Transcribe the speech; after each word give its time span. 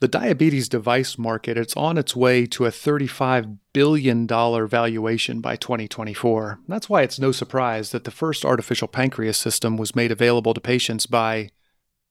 The 0.00 0.08
diabetes 0.08 0.70
device 0.70 1.18
market 1.18 1.58
it's 1.58 1.76
on 1.76 1.98
its 1.98 2.16
way 2.16 2.46
to 2.46 2.64
a 2.64 2.70
$35 2.70 3.58
billion 3.74 4.26
valuation 4.26 5.42
by 5.42 5.56
2024. 5.56 6.60
That's 6.66 6.88
why 6.88 7.02
it's 7.02 7.18
no 7.18 7.32
surprise 7.32 7.90
that 7.90 8.04
the 8.04 8.10
first 8.10 8.42
artificial 8.42 8.88
pancreas 8.88 9.36
system 9.36 9.76
was 9.76 9.94
made 9.94 10.10
available 10.10 10.54
to 10.54 10.60
patients 10.62 11.04
by 11.04 11.50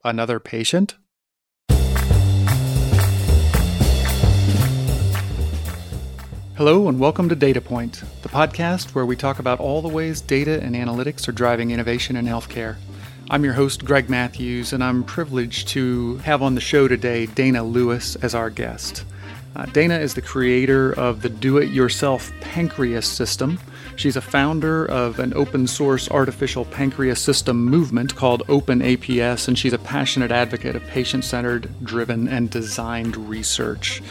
another 0.04 0.40
patient. 0.40 0.98
Hello 6.58 6.88
and 6.88 7.00
welcome 7.00 7.28
to 7.28 7.36
Data 7.36 7.60
Point, 7.60 8.04
the 8.22 8.30
podcast 8.30 8.94
where 8.94 9.08
we 9.08 9.16
talk 9.16 9.40
about 9.40 9.60
all 9.60 9.82
the 9.82 9.88
ways 9.88 10.22
data 10.22 10.62
and 10.62 10.76
analytics 10.76 11.28
are 11.28 11.32
driving 11.32 11.72
innovation 11.72 12.16
in 12.16 12.26
healthcare. 12.26 12.76
I'm 13.32 13.44
your 13.44 13.54
host, 13.54 13.86
Greg 13.86 14.10
Matthews, 14.10 14.74
and 14.74 14.84
I'm 14.84 15.04
privileged 15.04 15.68
to 15.70 16.18
have 16.18 16.42
on 16.42 16.56
the 16.56 16.62
show 16.62 16.88
today 16.88 17.28
Dana 17.28 17.64
Lewis 17.64 18.16
as 18.16 18.34
our 18.34 18.50
guest. 18.50 19.06
Uh, 19.56 19.68
Dana 19.68 20.00
is 20.00 20.16
the 20.16 20.22
creator 20.24 20.94
of 20.94 21.22
the 21.22 21.30
Do 21.30 21.60
It 21.60 21.70
Yourself 21.70 22.32
Pancreas 22.42 23.08
System. 23.08 23.60
She's 23.98 24.16
a 24.16 24.22
founder 24.22 24.84
of 24.84 25.20
an 25.20 25.36
open 25.36 25.68
source 25.68 26.10
artificial 26.10 26.66
pancreas 26.66 27.22
system 27.22 27.66
movement 27.66 28.16
called 28.16 28.42
Open 28.50 28.80
APS, 28.80 29.48
and 29.48 29.60
she's 29.60 29.74
a 29.74 29.78
passionate 29.78 30.32
advocate 30.32 30.76
of 30.76 30.84
patient 30.88 31.24
centered, 31.24 31.70
driven, 31.84 32.28
and 32.28 32.50
designed 32.50 33.16
research. 33.16 34.02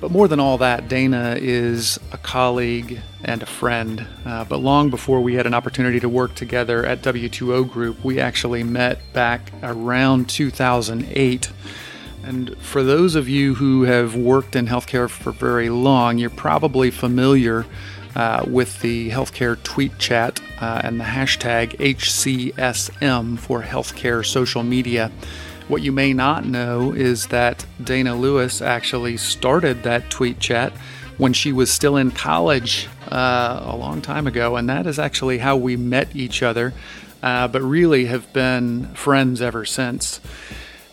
But 0.00 0.10
more 0.10 0.28
than 0.28 0.40
all 0.40 0.56
that, 0.58 0.88
Dana 0.88 1.36
is 1.38 2.00
a 2.10 2.16
colleague 2.16 3.00
and 3.22 3.42
a 3.42 3.46
friend. 3.46 4.06
Uh, 4.24 4.44
but 4.44 4.58
long 4.58 4.88
before 4.88 5.20
we 5.20 5.34
had 5.34 5.46
an 5.46 5.52
opportunity 5.52 6.00
to 6.00 6.08
work 6.08 6.34
together 6.34 6.86
at 6.86 7.02
W2O 7.02 7.70
Group, 7.70 8.02
we 8.02 8.18
actually 8.18 8.62
met 8.62 9.12
back 9.12 9.52
around 9.62 10.30
2008. 10.30 11.50
And 12.22 12.56
for 12.58 12.82
those 12.82 13.14
of 13.14 13.28
you 13.28 13.54
who 13.56 13.82
have 13.82 14.16
worked 14.16 14.56
in 14.56 14.68
healthcare 14.68 15.08
for 15.08 15.32
very 15.32 15.68
long, 15.68 16.16
you're 16.16 16.30
probably 16.30 16.90
familiar 16.90 17.66
uh, 18.16 18.44
with 18.46 18.80
the 18.80 19.10
healthcare 19.10 19.62
tweet 19.62 19.98
chat 19.98 20.40
uh, 20.60 20.80
and 20.82 20.98
the 20.98 21.04
hashtag 21.04 21.76
HCSM 21.78 23.38
for 23.38 23.62
healthcare 23.62 24.24
social 24.24 24.62
media. 24.62 25.10
What 25.70 25.82
you 25.82 25.92
may 25.92 26.12
not 26.12 26.44
know 26.44 26.92
is 26.92 27.28
that 27.28 27.64
Dana 27.84 28.16
Lewis 28.16 28.60
actually 28.60 29.16
started 29.16 29.84
that 29.84 30.10
tweet 30.10 30.40
chat 30.40 30.72
when 31.16 31.32
she 31.32 31.52
was 31.52 31.70
still 31.70 31.96
in 31.96 32.10
college 32.10 32.88
uh, 33.06 33.62
a 33.64 33.76
long 33.76 34.02
time 34.02 34.26
ago, 34.26 34.56
and 34.56 34.68
that 34.68 34.88
is 34.88 34.98
actually 34.98 35.38
how 35.38 35.56
we 35.56 35.76
met 35.76 36.16
each 36.16 36.42
other, 36.42 36.74
uh, 37.22 37.46
but 37.46 37.62
really 37.62 38.06
have 38.06 38.32
been 38.32 38.92
friends 38.94 39.40
ever 39.40 39.64
since. 39.64 40.20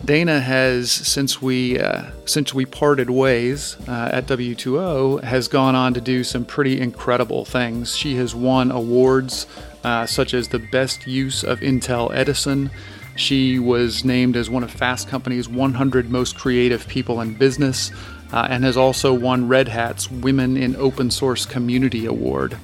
Dana 0.06 0.40
has, 0.42 0.92
since 0.92 1.42
we 1.42 1.80
uh, 1.80 2.12
since 2.26 2.54
we 2.54 2.68
parted 2.68 3.10
ways 3.10 3.78
uh, 3.88 4.12
at 4.14 4.28
W2O, 4.28 5.24
has 5.24 5.48
gone 5.48 5.74
on 5.74 5.96
to 5.96 6.02
do 6.02 6.24
some 6.24 6.46
pretty 6.46 6.80
incredible 6.80 7.46
things. 7.46 7.98
She 7.98 8.16
has 8.18 8.36
won 8.36 8.70
awards 8.70 9.48
uh, 9.84 10.06
such 10.06 10.36
as 10.36 10.50
the 10.50 10.60
best 10.60 11.08
use 11.08 11.44
of 11.44 11.62
Intel 11.62 12.14
Edison, 12.14 12.70
she 13.18 13.60
was 13.60 14.06
named 14.06 14.38
as 14.38 14.50
one 14.50 14.64
of 14.64 14.72
Fast 14.72 15.08
Company's 15.08 15.50
100 15.50 16.10
most 16.10 16.38
creative 16.38 16.88
people 16.88 17.20
in 17.22 17.34
business 17.34 17.92
uh, 18.32 18.48
and 18.50 18.64
has 18.64 18.78
also 18.78 19.14
won 19.14 19.48
Red 19.48 19.68
Hat's 19.68 20.10
Women 20.10 20.58
in 20.58 20.76
Open 20.76 21.10
Source 21.10 21.46
Community 21.46 22.06
Award. 22.06 22.58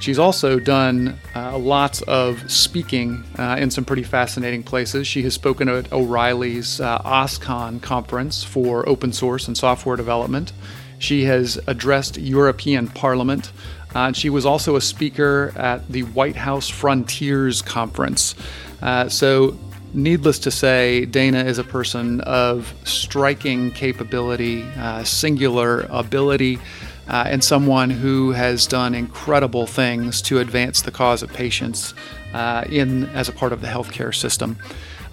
She's 0.00 0.18
also 0.18 0.58
done 0.58 1.18
uh, 1.34 1.58
lots 1.58 2.00
of 2.02 2.50
speaking 2.50 3.22
uh, 3.38 3.56
in 3.58 3.70
some 3.70 3.84
pretty 3.84 4.02
fascinating 4.02 4.62
places. 4.62 5.06
She 5.06 5.22
has 5.24 5.34
spoken 5.34 5.68
at 5.68 5.92
O'Reilly's 5.92 6.80
uh, 6.80 6.98
OSCON 7.02 7.82
conference 7.82 8.42
for 8.42 8.88
open 8.88 9.12
source 9.12 9.46
and 9.46 9.56
software 9.56 9.96
development. 9.96 10.54
She 10.98 11.24
has 11.24 11.58
addressed 11.66 12.16
European 12.18 12.88
Parliament. 12.88 13.52
Uh, 13.94 14.06
and 14.06 14.16
she 14.16 14.30
was 14.30 14.46
also 14.46 14.76
a 14.76 14.80
speaker 14.80 15.52
at 15.56 15.86
the 15.88 16.04
White 16.04 16.36
House 16.36 16.68
Frontiers 16.68 17.60
Conference. 17.60 18.34
Uh, 18.80 19.08
so 19.08 19.58
Needless 19.92 20.38
to 20.40 20.52
say, 20.52 21.04
Dana 21.04 21.42
is 21.42 21.58
a 21.58 21.64
person 21.64 22.20
of 22.20 22.72
striking 22.84 23.72
capability, 23.72 24.62
uh, 24.76 25.02
singular 25.02 25.80
ability, 25.90 26.60
uh, 27.08 27.24
and 27.26 27.42
someone 27.42 27.90
who 27.90 28.30
has 28.30 28.68
done 28.68 28.94
incredible 28.94 29.66
things 29.66 30.22
to 30.22 30.38
advance 30.38 30.82
the 30.82 30.92
cause 30.92 31.24
of 31.24 31.32
patients 31.32 31.92
uh, 32.34 32.64
in 32.68 33.06
as 33.06 33.28
a 33.28 33.32
part 33.32 33.52
of 33.52 33.62
the 33.62 33.66
healthcare 33.66 34.14
system. 34.14 34.56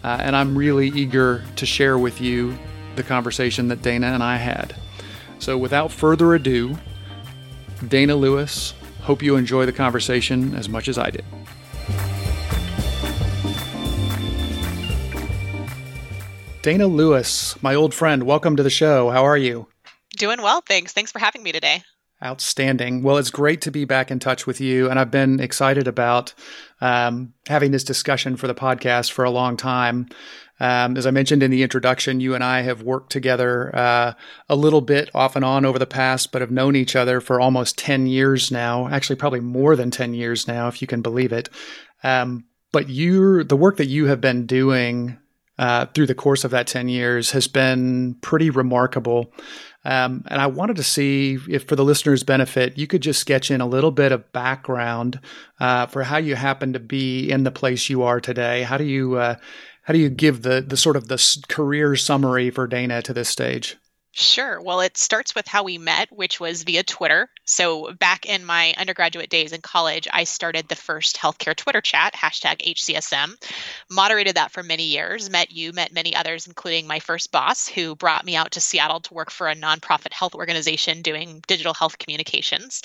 Uh, 0.04 0.20
and 0.22 0.36
I'm 0.36 0.56
really 0.56 0.90
eager 0.90 1.44
to 1.56 1.66
share 1.66 1.98
with 1.98 2.22
you 2.22 2.56
the 2.96 3.04
conversation 3.04 3.70
that 3.70 3.82
Dana 3.82 4.08
and 4.08 4.22
I 4.22 4.38
had. 4.38 4.76
So, 5.40 5.58
without 5.58 5.92
further 5.92 6.36
ado, 6.36 6.78
Dana 7.88 8.16
Lewis, 8.16 8.76
hope 9.02 9.24
you 9.24 9.38
enjoy 9.38 9.66
the 9.66 9.74
conversation 9.74 10.54
as 10.54 10.70
much 10.70 10.88
as 10.88 11.00
I 11.00 11.10
did. 11.10 11.26
Dana 16.68 16.88
Lewis, 16.88 17.56
my 17.64 17.76
old 17.76 17.94
friend, 17.94 18.24
welcome 18.24 18.58
to 18.58 18.62
the 18.62 18.70
show. 18.70 19.10
How 19.10 19.24
are 19.24 19.38
you? 19.38 19.70
Doing 20.18 20.42
well, 20.42 20.60
thanks. 20.60 20.92
Thanks 20.92 21.14
for 21.14 21.20
having 21.20 21.42
me 21.42 21.54
today. 21.54 21.82
Outstanding. 22.22 23.04
Well, 23.04 23.16
it's 23.16 23.30
great 23.30 23.62
to 23.62 23.72
be 23.72 23.86
back 23.86 24.12
in 24.12 24.20
touch 24.20 24.46
with 24.46 24.60
you, 24.60 24.90
and 24.90 25.00
I've 25.00 25.10
been 25.10 25.40
excited 25.40 25.88
about 25.88 26.34
um, 26.82 27.32
having 27.48 27.72
this 27.72 27.86
discussion 27.86 28.36
for 28.36 28.48
the 28.48 28.54
podcast 28.54 29.14
for 29.14 29.24
a 29.24 29.32
long 29.32 29.56
time. 29.56 30.10
Um, 30.60 30.98
as 30.98 31.08
I 31.08 31.12
mentioned 31.12 31.42
in 31.42 31.52
the 31.52 31.64
introduction, 31.64 32.20
you 32.20 32.36
and 32.36 32.44
I 32.44 32.64
have 32.64 32.82
worked 32.82 33.14
together 33.14 33.74
uh, 33.74 34.14
a 34.50 34.56
little 34.58 34.82
bit 34.82 35.10
off 35.16 35.38
and 35.38 35.46
on 35.46 35.64
over 35.64 35.80
the 35.80 35.86
past, 35.86 36.34
but 36.34 36.42
have 36.42 36.52
known 36.52 36.76
each 36.76 36.98
other 36.98 37.22
for 37.22 37.40
almost 37.40 37.78
10 37.78 38.08
years 38.08 38.52
now. 38.52 38.90
Actually, 38.90 39.16
probably 39.16 39.40
more 39.40 39.78
than 39.78 39.90
10 39.90 40.14
years 40.14 40.50
now, 40.50 40.68
if 40.68 40.82
you 40.82 40.88
can 40.88 41.02
believe 41.02 41.32
it. 41.32 41.48
Um, 42.04 42.44
but 42.74 42.90
you, 42.90 43.46
the 43.46 43.56
work 43.56 43.78
that 43.78 43.86
you 43.86 44.08
have 44.08 44.20
been 44.20 44.46
doing 44.46 45.18
uh, 45.58 45.86
through 45.88 46.08
the 46.08 46.16
course 46.16 46.44
of 46.44 46.52
that 46.52 46.68
10 46.68 46.88
years 46.90 47.32
has 47.32 47.48
been 47.48 48.16
pretty 48.22 48.50
remarkable. 48.50 49.34
Um, 49.86 50.24
and 50.28 50.42
I 50.42 50.48
wanted 50.48 50.76
to 50.78 50.84
see 50.84 51.38
if, 51.50 51.64
for 51.64 51.76
the 51.76 51.86
listeners' 51.86 52.24
benefit, 52.24 52.78
you 52.78 52.88
could 52.88 53.02
just 53.02 53.20
sketch 53.20 53.50
in 53.50 53.62
a 53.62 53.66
little 53.66 53.92
bit 53.92 54.12
of 54.12 54.32
background 54.34 55.20
uh, 55.60 55.86
for 55.88 56.04
how 56.04 56.18
you 56.18 56.36
happen 56.36 56.74
to 56.74 56.80
be 56.80 57.32
in 57.32 57.44
the 57.44 57.52
place 57.52 57.90
you 57.90 58.04
are 58.04 58.20
today. 58.20 58.64
How 58.64 58.78
do 58.78 58.84
you 58.84 59.16
uh, 59.16 59.36
how 59.84 59.94
do 59.94 60.00
you 60.00 60.10
give 60.10 60.42
the 60.42 60.62
the 60.62 60.76
sort 60.76 60.98
of 60.98 61.08
the 61.08 61.44
career 61.48 61.96
summary 61.96 62.50
for 62.50 62.68
Dana 62.68 63.02
to 63.04 63.14
this 63.14 63.30
stage? 63.30 63.78
Sure. 64.20 64.60
Well, 64.60 64.82
it 64.82 64.98
starts 64.98 65.36
with 65.36 65.48
how 65.48 65.62
we 65.62 65.78
met, 65.78 66.12
which 66.12 66.40
was 66.40 66.64
via 66.64 66.82
Twitter. 66.82 67.30
So, 67.46 67.94
back 67.94 68.26
in 68.26 68.44
my 68.44 68.74
undergraduate 68.76 69.30
days 69.30 69.52
in 69.54 69.62
college, 69.62 70.08
I 70.12 70.24
started 70.24 70.68
the 70.68 70.76
first 70.76 71.18
healthcare 71.18 71.56
Twitter 71.56 71.82
chat, 71.82 72.14
hashtag 72.16 72.64
HCSM, 72.66 73.36
moderated 73.92 74.38
that 74.38 74.50
for 74.50 74.64
many 74.64 74.86
years, 74.86 75.30
met 75.30 75.52
you, 75.52 75.72
met 75.72 75.94
many 75.94 76.16
others, 76.16 76.48
including 76.48 76.88
my 76.88 77.00
first 77.00 77.32
boss, 77.32 77.68
who 77.68 77.96
brought 77.96 78.26
me 78.26 78.36
out 78.36 78.50
to 78.54 78.60
Seattle 78.60 79.02
to 79.02 79.14
work 79.14 79.30
for 79.30 79.50
a 79.50 79.56
nonprofit 79.56 80.14
health 80.14 80.34
organization 80.34 81.04
doing 81.04 81.44
digital 81.46 81.76
health 81.76 82.00
communications. 82.00 82.82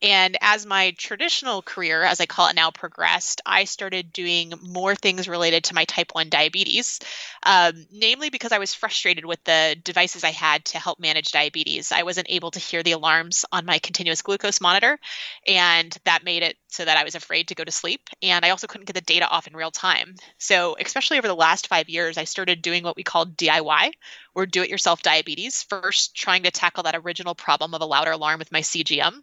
And 0.00 0.36
as 0.40 0.64
my 0.64 0.92
traditional 0.96 1.62
career, 1.62 2.02
as 2.04 2.20
I 2.20 2.26
call 2.26 2.48
it 2.48 2.54
now, 2.56 2.70
progressed, 2.70 3.40
I 3.44 3.64
started 3.64 4.12
doing 4.12 4.52
more 4.62 4.94
things 4.94 5.28
related 5.28 5.64
to 5.64 5.74
my 5.74 5.84
type 5.86 6.14
1 6.14 6.28
diabetes, 6.28 7.00
um, 7.42 7.86
namely 7.90 8.30
because 8.30 8.52
I 8.52 8.58
was 8.58 8.74
frustrated 8.74 9.24
with 9.24 9.42
the 9.44 9.76
devices 9.82 10.24
I 10.24 10.30
had 10.30 10.64
to 10.68 10.78
help 10.78 10.98
manage 11.00 11.32
diabetes. 11.32 11.92
I 11.92 12.02
wasn't 12.02 12.28
able 12.30 12.50
to 12.52 12.58
hear 12.58 12.82
the 12.82 12.92
alarms 12.92 13.44
on 13.52 13.66
my 13.66 13.78
continuous 13.78 14.22
glucose 14.22 14.60
monitor, 14.60 14.98
and 15.46 15.96
that 16.04 16.24
made 16.24 16.42
it 16.42 16.56
so 16.68 16.84
that 16.84 16.96
I 16.96 17.04
was 17.04 17.14
afraid 17.14 17.48
to 17.48 17.54
go 17.54 17.64
to 17.64 17.72
sleep. 17.72 18.08
And 18.22 18.44
I 18.44 18.50
also 18.50 18.66
couldn't 18.66 18.86
get 18.86 18.94
the 18.94 19.00
data 19.00 19.26
off 19.28 19.46
in 19.46 19.56
real 19.56 19.70
time. 19.70 20.14
So, 20.38 20.76
especially 20.78 21.18
over 21.18 21.28
the 21.28 21.34
last 21.34 21.66
five 21.66 21.88
years, 21.88 22.18
I 22.18 22.24
started 22.24 22.62
doing 22.62 22.84
what 22.84 22.96
we 22.96 23.02
call 23.02 23.26
DIY 23.26 23.92
or 24.34 24.46
do 24.46 24.62
it 24.62 24.70
yourself 24.70 25.02
diabetes. 25.02 25.64
First, 25.64 26.14
trying 26.14 26.44
to 26.44 26.50
tackle 26.50 26.84
that 26.84 26.94
original 26.94 27.34
problem 27.34 27.74
of 27.74 27.80
a 27.80 27.86
louder 27.86 28.12
alarm 28.12 28.38
with 28.38 28.52
my 28.52 28.60
CGM. 28.60 29.14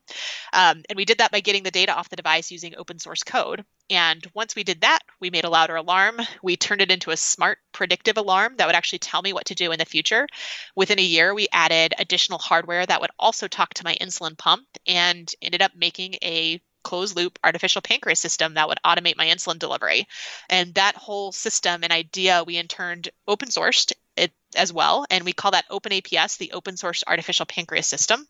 Um, 0.53 0.83
and 0.89 0.97
we 0.97 1.05
did 1.05 1.19
that 1.19 1.31
by 1.31 1.39
getting 1.39 1.63
the 1.63 1.71
data 1.71 1.95
off 1.95 2.09
the 2.09 2.15
device 2.15 2.51
using 2.51 2.75
open 2.75 2.99
source 2.99 3.23
code. 3.23 3.63
And 3.89 4.25
once 4.33 4.55
we 4.55 4.63
did 4.63 4.81
that, 4.81 4.99
we 5.21 5.29
made 5.29 5.45
a 5.45 5.49
louder 5.49 5.75
alarm. 5.75 6.19
We 6.41 6.57
turned 6.57 6.81
it 6.81 6.91
into 6.91 7.11
a 7.11 7.17
smart 7.17 7.59
predictive 7.71 8.17
alarm 8.17 8.55
that 8.57 8.65
would 8.65 8.75
actually 8.75 8.99
tell 8.99 9.21
me 9.21 9.31
what 9.31 9.45
to 9.45 9.55
do 9.55 9.71
in 9.71 9.77
the 9.77 9.85
future. 9.85 10.27
Within 10.75 10.99
a 10.99 11.03
year, 11.03 11.33
we 11.33 11.47
added 11.51 11.93
additional 11.99 12.39
hardware 12.39 12.85
that 12.85 13.01
would 13.01 13.11
also 13.19 13.47
talk 13.47 13.75
to 13.75 13.83
my 13.83 13.95
insulin 14.01 14.37
pump 14.37 14.65
and 14.87 15.31
ended 15.41 15.61
up 15.61 15.73
making 15.75 16.15
a 16.23 16.59
closed 16.85 17.15
loop 17.15 17.39
artificial 17.43 17.81
pancreas 17.81 18.19
system 18.19 18.53
that 18.53 18.69
would 18.69 18.79
automate 18.85 19.17
my 19.17 19.25
insulin 19.25 19.59
delivery. 19.59 20.07
And 20.49 20.73
that 20.75 20.95
whole 20.95 21.31
system 21.31 21.83
and 21.83 21.91
idea 21.91 22.43
we 22.45 22.57
in 22.57 22.67
turn 22.67 23.01
open 23.27 23.49
sourced 23.49 23.91
it 24.15 24.31
as 24.55 24.71
well. 24.71 25.05
And 25.09 25.25
we 25.25 25.33
call 25.33 25.51
that 25.51 25.65
Open 25.69 25.91
APS, 25.91 26.37
the 26.37 26.53
open 26.53 26.77
source 26.77 27.03
artificial 27.05 27.45
pancreas 27.45 27.87
system. 27.87 28.27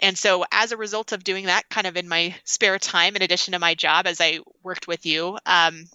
And 0.00 0.18
so, 0.18 0.44
as 0.52 0.72
a 0.72 0.76
result 0.76 1.12
of 1.12 1.24
doing 1.24 1.46
that, 1.46 1.68
kind 1.70 1.86
of 1.86 1.96
in 1.96 2.08
my 2.08 2.34
spare 2.44 2.78
time, 2.78 3.16
in 3.16 3.22
addition 3.22 3.52
to 3.52 3.58
my 3.58 3.74
job 3.74 4.06
as 4.06 4.20
I 4.20 4.40
worked 4.62 4.88
with 4.88 5.06
you, 5.06 5.38
um, 5.46 5.86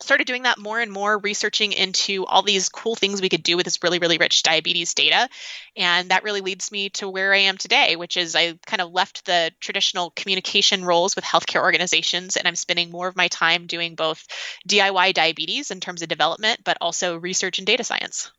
started 0.00 0.26
doing 0.26 0.42
that 0.42 0.58
more 0.58 0.80
and 0.80 0.90
more, 0.90 1.18
researching 1.18 1.72
into 1.72 2.24
all 2.26 2.42
these 2.42 2.68
cool 2.68 2.94
things 2.94 3.22
we 3.22 3.28
could 3.28 3.42
do 3.42 3.56
with 3.56 3.64
this 3.64 3.82
really, 3.82 3.98
really 3.98 4.18
rich 4.18 4.42
diabetes 4.42 4.94
data. 4.94 5.28
And 5.76 6.10
that 6.10 6.24
really 6.24 6.40
leads 6.40 6.72
me 6.72 6.90
to 6.90 7.08
where 7.08 7.32
I 7.32 7.38
am 7.38 7.56
today, 7.56 7.96
which 7.96 8.16
is 8.16 8.34
I 8.34 8.58
kind 8.66 8.82
of 8.82 8.92
left 8.92 9.24
the 9.24 9.52
traditional 9.60 10.10
communication 10.10 10.84
roles 10.84 11.16
with 11.16 11.24
healthcare 11.24 11.62
organizations, 11.62 12.36
and 12.36 12.46
I'm 12.46 12.56
spending 12.56 12.90
more 12.90 13.08
of 13.08 13.16
my 13.16 13.28
time 13.28 13.66
doing 13.66 13.94
both 13.94 14.26
DIY 14.68 15.14
diabetes 15.14 15.70
in 15.70 15.80
terms 15.80 16.02
of 16.02 16.08
development, 16.08 16.60
but 16.64 16.78
also 16.80 17.16
research 17.16 17.58
and 17.58 17.66
data 17.66 17.84
science. 17.84 18.30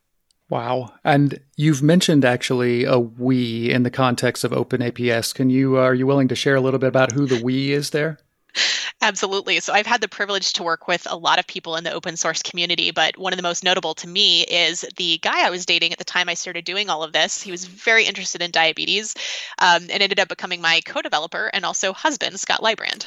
Wow. 0.48 0.92
And 1.02 1.40
you've 1.56 1.82
mentioned 1.82 2.24
actually 2.24 2.84
a 2.84 2.98
we 2.98 3.70
in 3.70 3.82
the 3.82 3.90
context 3.90 4.44
of 4.44 4.52
OpenAPS. 4.52 5.34
Can 5.34 5.50
you, 5.50 5.76
are 5.76 5.94
you 5.94 6.06
willing 6.06 6.28
to 6.28 6.36
share 6.36 6.54
a 6.54 6.60
little 6.60 6.78
bit 6.78 6.88
about 6.88 7.12
who 7.12 7.26
the 7.26 7.42
we 7.42 7.72
is 7.72 7.90
there? 7.90 8.18
Absolutely. 9.02 9.60
So 9.60 9.72
I've 9.72 9.86
had 9.86 10.00
the 10.00 10.08
privilege 10.08 10.54
to 10.54 10.62
work 10.62 10.88
with 10.88 11.06
a 11.10 11.16
lot 11.16 11.38
of 11.38 11.46
people 11.46 11.76
in 11.76 11.84
the 11.84 11.92
open 11.92 12.16
source 12.16 12.42
community, 12.42 12.90
but 12.90 13.16
one 13.18 13.32
of 13.32 13.36
the 13.36 13.42
most 13.42 13.64
notable 13.64 13.94
to 13.96 14.08
me 14.08 14.42
is 14.42 14.84
the 14.96 15.18
guy 15.18 15.46
I 15.46 15.50
was 15.50 15.66
dating 15.66 15.92
at 15.92 15.98
the 15.98 16.04
time 16.04 16.28
I 16.28 16.34
started 16.34 16.64
doing 16.64 16.88
all 16.88 17.02
of 17.02 17.12
this. 17.12 17.42
He 17.42 17.50
was 17.50 17.64
very 17.64 18.04
interested 18.04 18.42
in 18.42 18.50
diabetes 18.50 19.14
um, 19.58 19.82
and 19.90 20.02
ended 20.02 20.20
up 20.20 20.28
becoming 20.28 20.60
my 20.60 20.80
co 20.84 21.02
developer 21.02 21.50
and 21.52 21.64
also 21.64 21.92
husband, 21.92 22.38
Scott 22.40 22.60
Leibrand. 22.60 23.06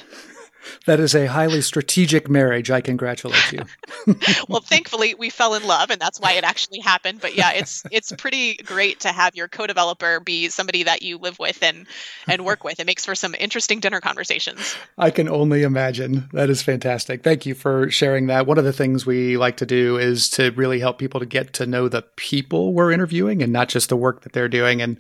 That 0.86 1.00
is 1.00 1.16
a 1.16 1.28
highly 1.28 1.62
strategic 1.62 2.30
marriage. 2.30 2.72
I 2.72 2.82
congratulate 2.82 3.52
you. 3.52 3.64
well, 4.50 4.62
thankfully 4.62 5.16
we 5.16 5.30
fell 5.30 5.56
in 5.56 5.64
love 5.66 5.90
and 5.90 6.00
that's 6.00 6.20
why 6.20 6.34
it 6.34 6.44
actually 6.44 6.80
happened. 6.80 7.22
But 7.22 7.36
yeah, 7.36 7.52
it's 7.54 7.84
it's 7.92 8.12
pretty 8.12 8.56
great 8.56 9.02
to 9.02 9.10
have 9.10 9.36
your 9.36 9.48
co-developer 9.48 10.20
be 10.20 10.50
somebody 10.50 10.84
that 10.84 11.02
you 11.02 11.18
live 11.18 11.40
with 11.40 11.62
and 11.64 11.88
and 12.28 12.46
work 12.46 12.64
with. 12.64 12.80
It 12.80 12.86
makes 12.86 13.06
for 13.06 13.16
some 13.16 13.36
interesting 13.36 13.80
dinner 13.80 14.02
conversations. 14.02 14.76
I 14.98 15.12
can 15.12 15.30
only 15.30 15.64
imagine. 15.64 16.30
That 16.34 16.50
is 16.50 16.62
fantastic. 16.62 17.24
Thank 17.24 17.46
you 17.46 17.56
for 17.56 17.90
sharing 17.90 18.28
that. 18.28 18.48
One 18.48 18.58
of 18.58 18.66
the 18.66 18.74
things 18.74 19.06
we 19.06 19.38
like 19.38 19.58
to 19.58 19.66
do 19.66 19.98
is 19.98 20.30
to 20.32 20.52
really 20.52 20.80
help 20.80 20.98
people 21.00 21.20
to 21.20 21.26
get 21.26 21.54
to 21.54 21.66
know 21.66 21.88
the 21.88 22.04
people 22.16 22.74
we're 22.74 22.92
interviewing 22.92 23.42
and 23.42 23.54
not 23.54 23.70
just 23.70 23.90
the 23.90 23.98
work 23.98 24.22
that 24.22 24.34
they're 24.34 24.50
doing 24.50 24.82
and 24.82 25.00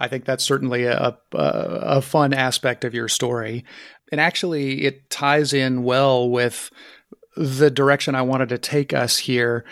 I 0.00 0.08
think 0.08 0.24
that's 0.24 0.42
certainly 0.42 0.84
a, 0.84 1.18
a, 1.32 1.36
a, 1.36 2.02
fun 2.02 2.32
aspect 2.32 2.86
of 2.86 2.94
your 2.94 3.06
story. 3.06 3.66
And 4.10 4.20
actually, 4.20 4.84
it 4.84 5.10
ties 5.10 5.52
in 5.52 5.84
well 5.84 6.28
with 6.28 6.70
the 7.36 7.70
direction 7.70 8.14
I 8.14 8.22
wanted 8.22 8.48
to 8.50 8.58
take 8.58 8.92
us 8.92 9.18
here. 9.18 9.64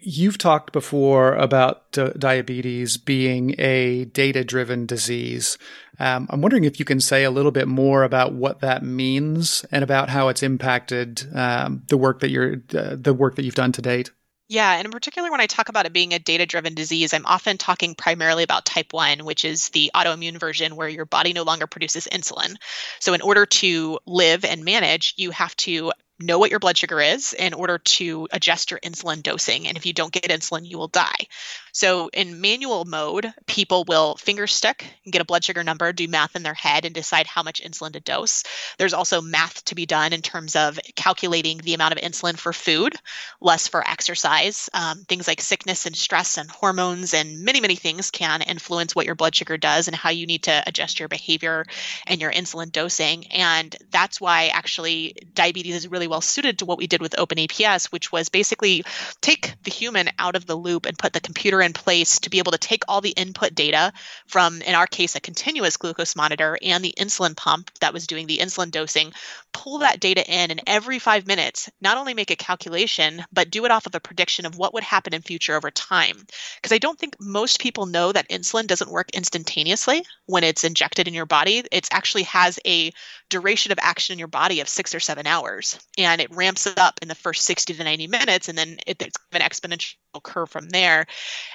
You've 0.00 0.38
talked 0.38 0.72
before 0.72 1.34
about 1.34 1.90
d- 1.90 2.12
diabetes 2.16 2.96
being 2.96 3.56
a 3.58 4.04
data 4.04 4.44
driven 4.44 4.86
disease. 4.86 5.58
Um, 5.98 6.28
I'm 6.30 6.42
wondering 6.42 6.62
if 6.62 6.78
you 6.78 6.84
can 6.84 7.00
say 7.00 7.24
a 7.24 7.30
little 7.30 7.50
bit 7.50 7.66
more 7.66 8.04
about 8.04 8.32
what 8.32 8.60
that 8.60 8.84
means 8.84 9.64
and 9.72 9.82
about 9.82 10.08
how 10.08 10.28
it's 10.28 10.44
impacted 10.44 11.26
um, 11.34 11.82
the 11.88 11.96
work 11.96 12.20
that 12.20 12.30
you're 12.30 12.62
uh, 12.74 12.96
the 12.96 13.14
work 13.14 13.34
that 13.34 13.44
you've 13.44 13.54
done 13.56 13.72
to 13.72 13.82
date. 13.82 14.10
Yeah, 14.48 14.72
and 14.74 14.84
in 14.84 14.92
particular, 14.92 15.30
when 15.30 15.40
I 15.40 15.46
talk 15.46 15.68
about 15.68 15.86
it 15.86 15.92
being 15.92 16.14
a 16.14 16.20
data 16.20 16.46
driven 16.46 16.74
disease, 16.74 17.12
I'm 17.12 17.26
often 17.26 17.58
talking 17.58 17.96
primarily 17.96 18.44
about 18.44 18.64
type 18.64 18.92
1, 18.92 19.24
which 19.24 19.44
is 19.44 19.70
the 19.70 19.90
autoimmune 19.94 20.38
version 20.38 20.76
where 20.76 20.88
your 20.88 21.04
body 21.04 21.32
no 21.32 21.42
longer 21.42 21.66
produces 21.66 22.06
insulin. 22.12 22.54
So, 23.00 23.12
in 23.14 23.22
order 23.22 23.44
to 23.46 23.98
live 24.06 24.44
and 24.44 24.64
manage, 24.64 25.14
you 25.16 25.32
have 25.32 25.56
to 25.58 25.92
know 26.18 26.38
what 26.38 26.50
your 26.50 26.60
blood 26.60 26.78
sugar 26.78 27.00
is 27.00 27.32
in 27.34 27.52
order 27.52 27.78
to 27.78 28.26
adjust 28.32 28.70
your 28.70 28.80
insulin 28.80 29.22
dosing. 29.22 29.68
And 29.68 29.76
if 29.76 29.84
you 29.84 29.92
don't 29.92 30.12
get 30.12 30.24
insulin, 30.24 30.68
you 30.68 30.78
will 30.78 30.88
die. 30.88 31.26
So 31.72 32.08
in 32.08 32.40
manual 32.40 32.86
mode, 32.86 33.34
people 33.46 33.84
will 33.86 34.16
finger 34.16 34.46
stick 34.46 34.86
and 35.04 35.12
get 35.12 35.20
a 35.20 35.26
blood 35.26 35.44
sugar 35.44 35.62
number, 35.62 35.92
do 35.92 36.08
math 36.08 36.34
in 36.34 36.42
their 36.42 36.54
head, 36.54 36.86
and 36.86 36.94
decide 36.94 37.26
how 37.26 37.42
much 37.42 37.62
insulin 37.62 37.92
to 37.92 38.00
dose. 38.00 38.44
There's 38.78 38.94
also 38.94 39.20
math 39.20 39.62
to 39.66 39.74
be 39.74 39.84
done 39.84 40.14
in 40.14 40.22
terms 40.22 40.56
of 40.56 40.80
calculating 40.94 41.58
the 41.58 41.74
amount 41.74 41.92
of 41.92 42.00
insulin 42.00 42.38
for 42.38 42.54
food, 42.54 42.94
less 43.42 43.68
for 43.68 43.86
exercise. 43.86 44.70
Um, 44.72 45.04
things 45.04 45.28
like 45.28 45.42
sickness 45.42 45.84
and 45.84 45.94
stress 45.94 46.38
and 46.38 46.50
hormones 46.50 47.12
and 47.12 47.44
many, 47.44 47.60
many 47.60 47.76
things 47.76 48.10
can 48.10 48.40
influence 48.40 48.94
what 48.94 49.04
your 49.04 49.14
blood 49.14 49.34
sugar 49.34 49.58
does 49.58 49.86
and 49.86 49.94
how 49.94 50.08
you 50.08 50.26
need 50.26 50.44
to 50.44 50.62
adjust 50.66 50.98
your 50.98 51.08
behavior 51.08 51.66
and 52.06 52.22
your 52.22 52.32
insulin 52.32 52.72
dosing. 52.72 53.26
And 53.26 53.76
that's 53.90 54.18
why 54.18 54.46
actually 54.46 55.14
diabetes 55.34 55.74
is 55.74 55.88
really 55.88 56.05
well 56.06 56.20
suited 56.20 56.58
to 56.58 56.66
what 56.66 56.78
we 56.78 56.86
did 56.86 57.00
with 57.00 57.16
OpenAPS, 57.16 57.86
which 57.86 58.12
was 58.12 58.28
basically 58.28 58.84
take 59.20 59.54
the 59.62 59.70
human 59.70 60.10
out 60.18 60.36
of 60.36 60.46
the 60.46 60.56
loop 60.56 60.86
and 60.86 60.98
put 60.98 61.12
the 61.12 61.20
computer 61.20 61.60
in 61.60 61.72
place 61.72 62.20
to 62.20 62.30
be 62.30 62.38
able 62.38 62.52
to 62.52 62.58
take 62.58 62.84
all 62.88 63.00
the 63.00 63.10
input 63.10 63.54
data 63.54 63.92
from, 64.26 64.62
in 64.62 64.74
our 64.74 64.86
case, 64.86 65.14
a 65.14 65.20
continuous 65.20 65.76
glucose 65.76 66.16
monitor 66.16 66.58
and 66.62 66.84
the 66.84 66.94
insulin 66.98 67.36
pump 67.36 67.70
that 67.80 67.92
was 67.92 68.06
doing 68.06 68.26
the 68.26 68.38
insulin 68.38 68.70
dosing, 68.70 69.12
pull 69.52 69.78
that 69.78 70.00
data 70.00 70.24
in, 70.26 70.50
and 70.50 70.62
every 70.66 70.98
five 70.98 71.26
minutes, 71.26 71.70
not 71.80 71.96
only 71.96 72.14
make 72.14 72.30
a 72.30 72.36
calculation, 72.36 73.24
but 73.32 73.50
do 73.50 73.64
it 73.64 73.70
off 73.70 73.86
of 73.86 73.94
a 73.94 74.00
prediction 74.00 74.46
of 74.46 74.56
what 74.56 74.74
would 74.74 74.82
happen 74.82 75.14
in 75.14 75.22
future 75.22 75.56
over 75.56 75.70
time. 75.70 76.26
Because 76.56 76.72
I 76.74 76.78
don't 76.78 76.98
think 76.98 77.16
most 77.20 77.60
people 77.60 77.86
know 77.86 78.12
that 78.12 78.28
insulin 78.28 78.66
doesn't 78.66 78.90
work 78.90 79.10
instantaneously 79.10 80.04
when 80.26 80.44
it's 80.44 80.64
injected 80.64 81.08
in 81.08 81.14
your 81.14 81.26
body. 81.26 81.62
It 81.70 81.88
actually 81.90 82.24
has 82.24 82.58
a 82.66 82.92
duration 83.28 83.72
of 83.72 83.78
action 83.80 84.12
in 84.12 84.18
your 84.18 84.28
body 84.28 84.60
of 84.60 84.68
six 84.68 84.94
or 84.94 85.00
seven 85.00 85.26
hours, 85.26 85.78
and 85.96 86.20
it 86.20 86.34
ramps 86.34 86.66
up 86.76 86.98
in 87.02 87.08
the 87.08 87.14
first 87.14 87.44
60 87.44 87.74
to 87.74 87.84
90 87.84 88.06
minutes, 88.06 88.48
and 88.48 88.56
then 88.56 88.78
it, 88.86 89.00
it's 89.02 89.18
an 89.32 89.40
exponential 89.40 90.22
curve 90.22 90.50
from 90.50 90.68
there. 90.68 91.06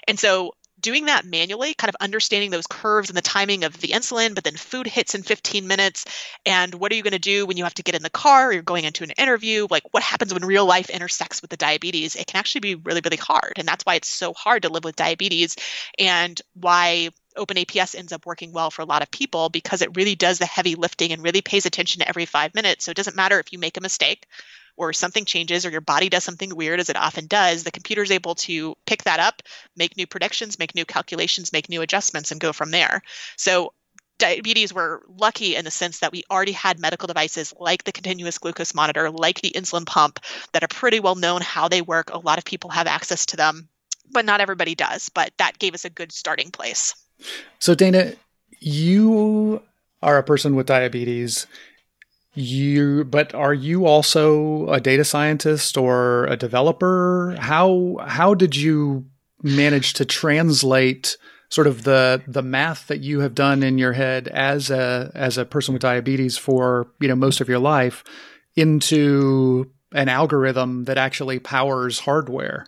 And 0.08 0.20
so 0.20 0.54
doing 0.82 1.06
that 1.06 1.26
manually, 1.26 1.74
kind 1.74 1.90
of 1.90 1.96
understanding 2.02 2.50
those 2.50 2.68
curves 2.68 3.10
and 3.10 3.18
the 3.18 3.22
timing 3.22 3.64
of 3.64 3.80
the 3.80 3.90
insulin, 3.90 4.36
but 4.36 4.44
then 4.44 4.56
food 4.56 4.88
hits 4.88 5.16
in 5.16 5.22
15 5.22 5.68
minutes. 5.68 6.06
And 6.46 6.74
what 6.74 6.92
are 6.92 6.96
you 6.96 7.04
going 7.04 7.12
to 7.12 7.20
do 7.20 7.46
when 7.46 7.58
you 7.58 7.64
have 7.64 7.76
to 7.76 7.84
get 7.84 7.96
in 7.96 8.02
the 8.02 8.10
car 8.10 8.50
or 8.50 8.54
you're 8.54 8.64
going 8.64 8.86
into 8.86 9.04
an 9.04 9.12
interview? 9.12 9.68
Like, 9.70 9.84
what 9.92 10.04
happens 10.04 10.34
when 10.34 10.44
real 10.44 10.66
life 10.66 10.90
intersects 10.90 11.42
with 11.42 11.52
the 11.52 11.58
diabetes? 11.58 12.16
It 12.16 12.28
can 12.28 12.40
actually 12.40 12.62
be 12.62 12.76
really, 12.76 13.02
really 13.04 13.18
hard. 13.18 13.54
And 13.58 13.68
that's 13.68 13.86
why 13.86 13.96
it's 13.96 14.10
so 14.10 14.34
hard 14.34 14.64
to 14.64 14.70
live 14.70 14.84
with 14.84 14.96
diabetes 14.96 15.56
and 16.00 16.42
why 16.54 17.10
OpenAPS 17.38 17.96
ends 17.96 18.12
up 18.12 18.26
working 18.26 18.52
well 18.52 18.72
for 18.72 18.82
a 18.82 18.86
lot 18.86 19.02
of 19.02 19.12
people 19.12 19.50
because 19.50 19.82
it 19.82 19.96
really 19.96 20.16
does 20.16 20.40
the 20.40 20.46
heavy 20.46 20.76
lifting 20.76 21.12
and 21.12 21.24
really 21.24 21.42
pays 21.42 21.66
attention 21.66 22.00
to 22.00 22.08
every 22.08 22.26
five 22.26 22.54
minutes. 22.56 22.86
So 22.86 22.92
it 22.92 22.98
doesn't 22.98 23.16
matter 23.16 23.40
if 23.40 23.52
you 23.52 23.60
make 23.60 23.78
a 23.78 23.82
mistake 23.82 24.26
or 24.78 24.94
something 24.94 25.26
changes 25.26 25.66
or 25.66 25.70
your 25.70 25.82
body 25.82 26.10
does 26.10 26.24
something 26.24 26.56
weird 26.56 26.80
as 26.80 26.90
it 26.90 26.96
often 26.96 27.28
does, 27.28 27.64
the 27.64 27.72
computer 27.72 28.02
is 28.02 28.12
able 28.12 28.36
to 28.36 28.76
pick 28.86 29.04
that 29.04 29.20
up, 29.20 29.42
make 29.76 29.98
new 29.98 30.08
predictions, 30.08 30.60
make 30.60 30.76
new 30.76 30.86
calculations, 30.86 31.54
make 31.54 31.70
new 31.70 31.82
adjustments, 31.82 32.32
and 32.32 32.42
go 32.42 32.54
from 32.54 32.72
there. 32.72 33.02
So 33.38 33.74
diabetes 34.18 34.74
were 34.74 35.04
lucky 35.08 35.56
in 35.56 35.66
the 35.66 35.72
sense 35.72 36.00
that 36.00 36.12
we 36.12 36.24
already 36.30 36.52
had 36.52 36.80
medical 36.80 37.08
devices 37.08 37.54
like 37.60 37.84
the 37.84 37.92
continuous 37.92 38.38
glucose 38.38 38.74
monitor, 38.74 39.10
like 39.10 39.42
the 39.42 39.52
insulin 39.52 39.86
pump, 39.86 40.20
that 40.54 40.64
are 40.64 40.68
pretty 40.68 41.00
well 41.00 41.16
known 41.16 41.42
how 41.42 41.68
they 41.68 41.82
work. 41.82 42.12
A 42.12 42.20
lot 42.20 42.38
of 42.38 42.46
people 42.46 42.70
have 42.70 42.88
access 42.88 43.26
to 43.28 43.38
them, 43.38 43.68
but 44.12 44.26
not 44.26 44.42
everybody 44.42 44.76
does. 44.76 45.10
But 45.10 45.34
that 45.38 45.60
gave 45.60 45.74
us 45.74 45.86
a 45.86 45.90
good 45.90 46.12
starting 46.12 46.52
place. 46.52 46.94
So, 47.60 47.76
Dana, 47.76 48.14
you 48.60 49.62
are 50.02 50.18
a 50.18 50.24
person 50.24 50.56
with 50.56 50.68
diabetes. 50.68 51.48
You 52.34 53.04
but 53.04 53.34
are 53.36 53.54
you 53.54 53.86
also 53.86 54.68
a 54.70 54.80
data 54.80 55.04
scientist 55.04 55.78
or 55.78 56.26
a 56.28 56.38
developer? 56.38 57.36
How 57.38 57.98
how 58.06 58.34
did 58.34 58.56
you 58.56 59.06
manage 59.44 59.94
to 59.94 60.06
translate 60.06 61.18
sort 61.50 61.68
of 61.68 61.84
the 61.84 62.24
the 62.28 62.42
math 62.42 62.88
that 62.88 63.02
you 63.02 63.20
have 63.20 63.36
done 63.36 63.64
in 63.64 63.78
your 63.78 63.94
head 63.94 64.30
as 64.30 64.72
a 64.72 65.12
as 65.14 65.38
a 65.38 65.46
person 65.46 65.74
with 65.74 65.82
diabetes 65.82 66.38
for 66.38 66.88
you 67.02 67.08
know 67.10 67.16
most 67.16 67.42
of 67.42 67.50
your 67.50 67.60
life 67.60 68.04
into 68.56 69.70
an 69.94 70.08
algorithm 70.08 70.86
that 70.86 70.98
actually 70.98 71.40
powers 71.40 72.00
hardware 72.00 72.66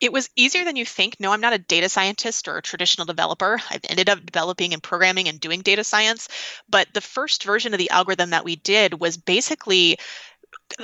it 0.00 0.12
was 0.12 0.30
easier 0.36 0.64
than 0.64 0.76
you 0.76 0.84
think. 0.84 1.16
No, 1.18 1.32
I'm 1.32 1.40
not 1.40 1.52
a 1.52 1.58
data 1.58 1.88
scientist 1.88 2.48
or 2.48 2.58
a 2.58 2.62
traditional 2.62 3.06
developer. 3.06 3.60
I've 3.70 3.84
ended 3.88 4.08
up 4.08 4.24
developing 4.24 4.72
and 4.72 4.82
programming 4.82 5.28
and 5.28 5.40
doing 5.40 5.62
data 5.62 5.84
science. 5.84 6.28
But 6.68 6.88
the 6.92 7.00
first 7.00 7.44
version 7.44 7.72
of 7.74 7.78
the 7.78 7.90
algorithm 7.90 8.30
that 8.30 8.44
we 8.44 8.56
did 8.56 9.00
was 9.00 9.16
basically 9.16 9.98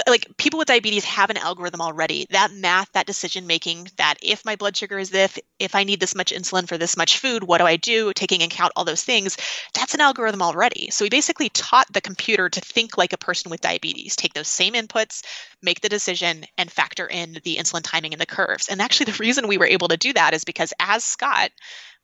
like 0.06 0.26
people 0.36 0.58
with 0.58 0.68
diabetes 0.68 1.04
have 1.04 1.30
an 1.30 1.36
algorithm 1.36 1.80
already. 1.80 2.26
That 2.30 2.52
math 2.52 2.92
that 2.92 3.06
decision 3.06 3.46
making 3.46 3.88
that 3.96 4.16
if 4.22 4.44
my 4.44 4.56
blood 4.56 4.76
sugar 4.76 4.98
is 4.98 5.10
this 5.10 5.38
if 5.58 5.74
i 5.74 5.84
need 5.84 6.00
this 6.00 6.14
much 6.14 6.32
insulin 6.32 6.68
for 6.68 6.78
this 6.78 6.96
much 6.96 7.18
food 7.18 7.42
what 7.42 7.58
do 7.58 7.64
i 7.64 7.76
do? 7.76 8.12
Taking 8.12 8.42
account 8.42 8.72
all 8.76 8.84
those 8.84 9.02
things. 9.02 9.36
That's 9.74 9.94
an 9.94 10.00
algorithm 10.00 10.42
already. 10.42 10.90
So 10.90 11.04
we 11.04 11.10
basically 11.10 11.48
taught 11.48 11.92
the 11.92 12.00
computer 12.00 12.48
to 12.48 12.60
think 12.60 12.96
like 12.96 13.12
a 13.12 13.18
person 13.18 13.50
with 13.50 13.60
diabetes 13.60 14.16
take 14.16 14.34
those 14.34 14.48
same 14.48 14.74
inputs 14.74 15.22
make 15.62 15.80
the 15.80 15.88
decision 15.88 16.44
and 16.56 16.70
factor 16.70 17.06
in 17.06 17.38
the 17.44 17.56
insulin 17.56 17.82
timing 17.82 18.12
and 18.12 18.20
the 18.20 18.26
curves. 18.26 18.68
And 18.68 18.80
actually 18.80 19.12
the 19.12 19.18
reason 19.18 19.48
we 19.48 19.58
were 19.58 19.66
able 19.66 19.88
to 19.88 19.96
do 19.96 20.12
that 20.12 20.34
is 20.34 20.44
because 20.44 20.72
as 20.78 21.04
scott 21.04 21.50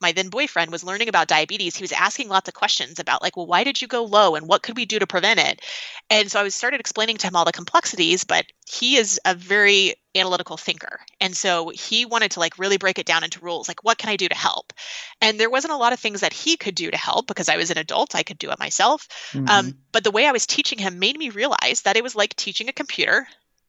my 0.00 0.12
then 0.12 0.28
boyfriend 0.28 0.70
was 0.70 0.84
learning 0.84 1.08
about 1.08 1.28
diabetes 1.28 1.76
he 1.76 1.82
was 1.82 1.92
asking 1.92 2.28
lots 2.28 2.48
of 2.48 2.54
questions 2.54 2.98
about 2.98 3.22
like 3.22 3.36
well 3.36 3.46
why 3.46 3.64
did 3.64 3.80
you 3.80 3.88
go 3.88 4.04
low 4.04 4.34
and 4.34 4.46
what 4.46 4.62
could 4.62 4.76
we 4.76 4.84
do 4.84 4.98
to 4.98 5.06
prevent 5.06 5.40
it 5.40 5.60
and 6.10 6.30
so 6.30 6.40
i 6.40 6.42
was 6.42 6.54
started 6.54 6.80
explaining 6.80 7.16
to 7.16 7.26
him 7.26 7.36
all 7.36 7.44
the 7.44 7.52
complexities 7.52 8.24
but 8.24 8.46
he 8.68 8.96
is 8.96 9.20
a 9.24 9.34
very 9.34 9.94
analytical 10.14 10.56
thinker 10.56 11.00
and 11.20 11.36
so 11.36 11.70
he 11.70 12.06
wanted 12.06 12.30
to 12.30 12.40
like 12.40 12.58
really 12.58 12.78
break 12.78 12.98
it 12.98 13.06
down 13.06 13.24
into 13.24 13.40
rules 13.40 13.68
like 13.68 13.82
what 13.84 13.98
can 13.98 14.10
i 14.10 14.16
do 14.16 14.28
to 14.28 14.34
help 14.34 14.72
and 15.20 15.38
there 15.38 15.50
wasn't 15.50 15.72
a 15.72 15.76
lot 15.76 15.92
of 15.92 16.00
things 16.00 16.20
that 16.20 16.32
he 16.32 16.56
could 16.56 16.74
do 16.74 16.90
to 16.90 16.96
help 16.96 17.26
because 17.26 17.48
i 17.48 17.56
was 17.56 17.70
an 17.70 17.78
adult 17.78 18.14
i 18.14 18.22
could 18.22 18.38
do 18.38 18.50
it 18.50 18.58
myself 18.58 19.06
um, 19.34 19.44
mm-hmm. 19.44 19.68
um, 19.68 19.78
but 19.92 20.04
the 20.04 20.10
way 20.10 20.26
i 20.26 20.32
was 20.32 20.46
teaching 20.46 20.78
him 20.78 20.98
made 20.98 21.18
me 21.18 21.30
realize 21.30 21.82
that 21.82 21.96
it 21.96 22.02
was 22.02 22.16
like 22.16 22.34
teaching 22.36 22.68
a 22.68 22.72
computer 22.72 23.26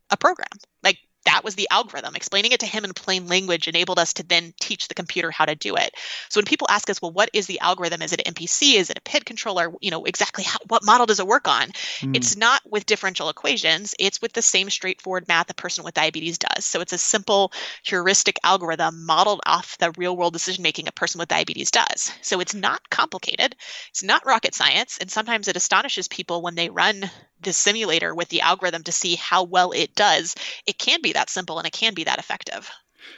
a 0.09 0.17
program. 0.17 0.47
Like 0.83 0.97
that 1.27 1.43
was 1.43 1.55
the 1.55 1.67
algorithm. 1.69 2.15
Explaining 2.15 2.53
it 2.53 2.61
to 2.61 2.65
him 2.65 2.85
in 2.85 2.93
plain 2.93 3.27
language 3.27 3.67
enabled 3.67 3.99
us 3.99 4.13
to 4.13 4.23
then 4.23 4.53
teach 4.59 4.87
the 4.87 4.93
computer 4.93 5.29
how 5.29 5.45
to 5.45 5.55
do 5.55 5.75
it. 5.75 5.93
So 6.29 6.39
when 6.39 6.45
people 6.45 6.67
ask 6.69 6.89
us, 6.89 7.01
well, 7.01 7.11
what 7.11 7.29
is 7.33 7.47
the 7.47 7.59
algorithm? 7.59 8.01
Is 8.01 8.13
it 8.13 8.21
an 8.25 8.33
MPC? 8.33 8.75
Is 8.75 8.89
it 8.89 8.97
a 8.97 9.01
PID 9.01 9.25
controller? 9.25 9.73
You 9.81 9.91
know, 9.91 10.05
exactly 10.05 10.45
how, 10.45 10.57
what 10.69 10.85
model 10.85 11.05
does 11.05 11.19
it 11.19 11.27
work 11.27 11.47
on? 11.47 11.69
Mm. 11.99 12.15
It's 12.15 12.37
not 12.37 12.61
with 12.65 12.85
differential 12.85 13.27
equations. 13.27 13.93
It's 13.99 14.21
with 14.21 14.31
the 14.31 14.41
same 14.41 14.69
straightforward 14.69 15.27
math 15.27 15.49
a 15.49 15.53
person 15.53 15.83
with 15.83 15.93
diabetes 15.93 16.37
does. 16.37 16.63
So 16.63 16.79
it's 16.79 16.93
a 16.93 16.97
simple 16.97 17.51
heuristic 17.83 18.39
algorithm 18.43 19.05
modeled 19.05 19.41
off 19.45 19.77
the 19.79 19.91
real 19.97 20.15
world 20.15 20.33
decision 20.33 20.63
making 20.63 20.87
a 20.87 20.93
person 20.93 21.19
with 21.19 21.27
diabetes 21.27 21.71
does. 21.71 22.11
So 22.21 22.39
it's 22.39 22.55
not 22.55 22.89
complicated. 22.89 23.55
It's 23.89 24.03
not 24.03 24.25
rocket 24.25 24.55
science. 24.55 24.97
And 24.99 25.11
sometimes 25.11 25.49
it 25.49 25.57
astonishes 25.57 26.07
people 26.07 26.41
when 26.41 26.55
they 26.55 26.69
run 26.69 27.09
the 27.41 27.53
simulator 27.53 28.13
with 28.13 28.29
the 28.29 28.41
algorithm 28.41 28.83
to 28.83 28.91
see 28.91 29.15
how 29.15 29.43
well 29.43 29.71
it 29.71 29.95
does, 29.95 30.35
it 30.65 30.77
can 30.77 31.01
be 31.01 31.13
that 31.13 31.29
simple 31.29 31.57
and 31.57 31.67
it 31.67 31.73
can 31.73 31.93
be 31.93 32.03
that 32.03 32.19
effective. 32.19 32.69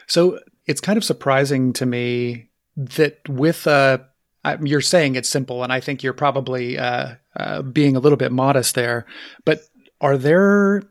So 0.08 0.40
it's 0.66 0.82
kind 0.82 0.98
of 0.98 1.04
surprising 1.04 1.74
to 1.74 1.86
me 1.86 2.50
that 2.76 3.18
with 3.28 3.68
uh, 3.68 4.00
you're 4.62 4.82
saying 4.82 5.16
it's 5.16 5.30
simple, 5.30 5.64
and 5.64 5.74
I 5.74 5.80
think 5.80 6.04
you're 6.04 6.14
probably 6.14 6.78
uh, 6.78 7.16
uh, 7.36 7.62
being 7.62 7.96
a 7.96 8.00
little 8.00 8.18
bit 8.18 8.32
modest 8.32 8.76
there. 8.76 9.06
But 9.46 9.62
are 10.02 10.18
there? 10.18 10.84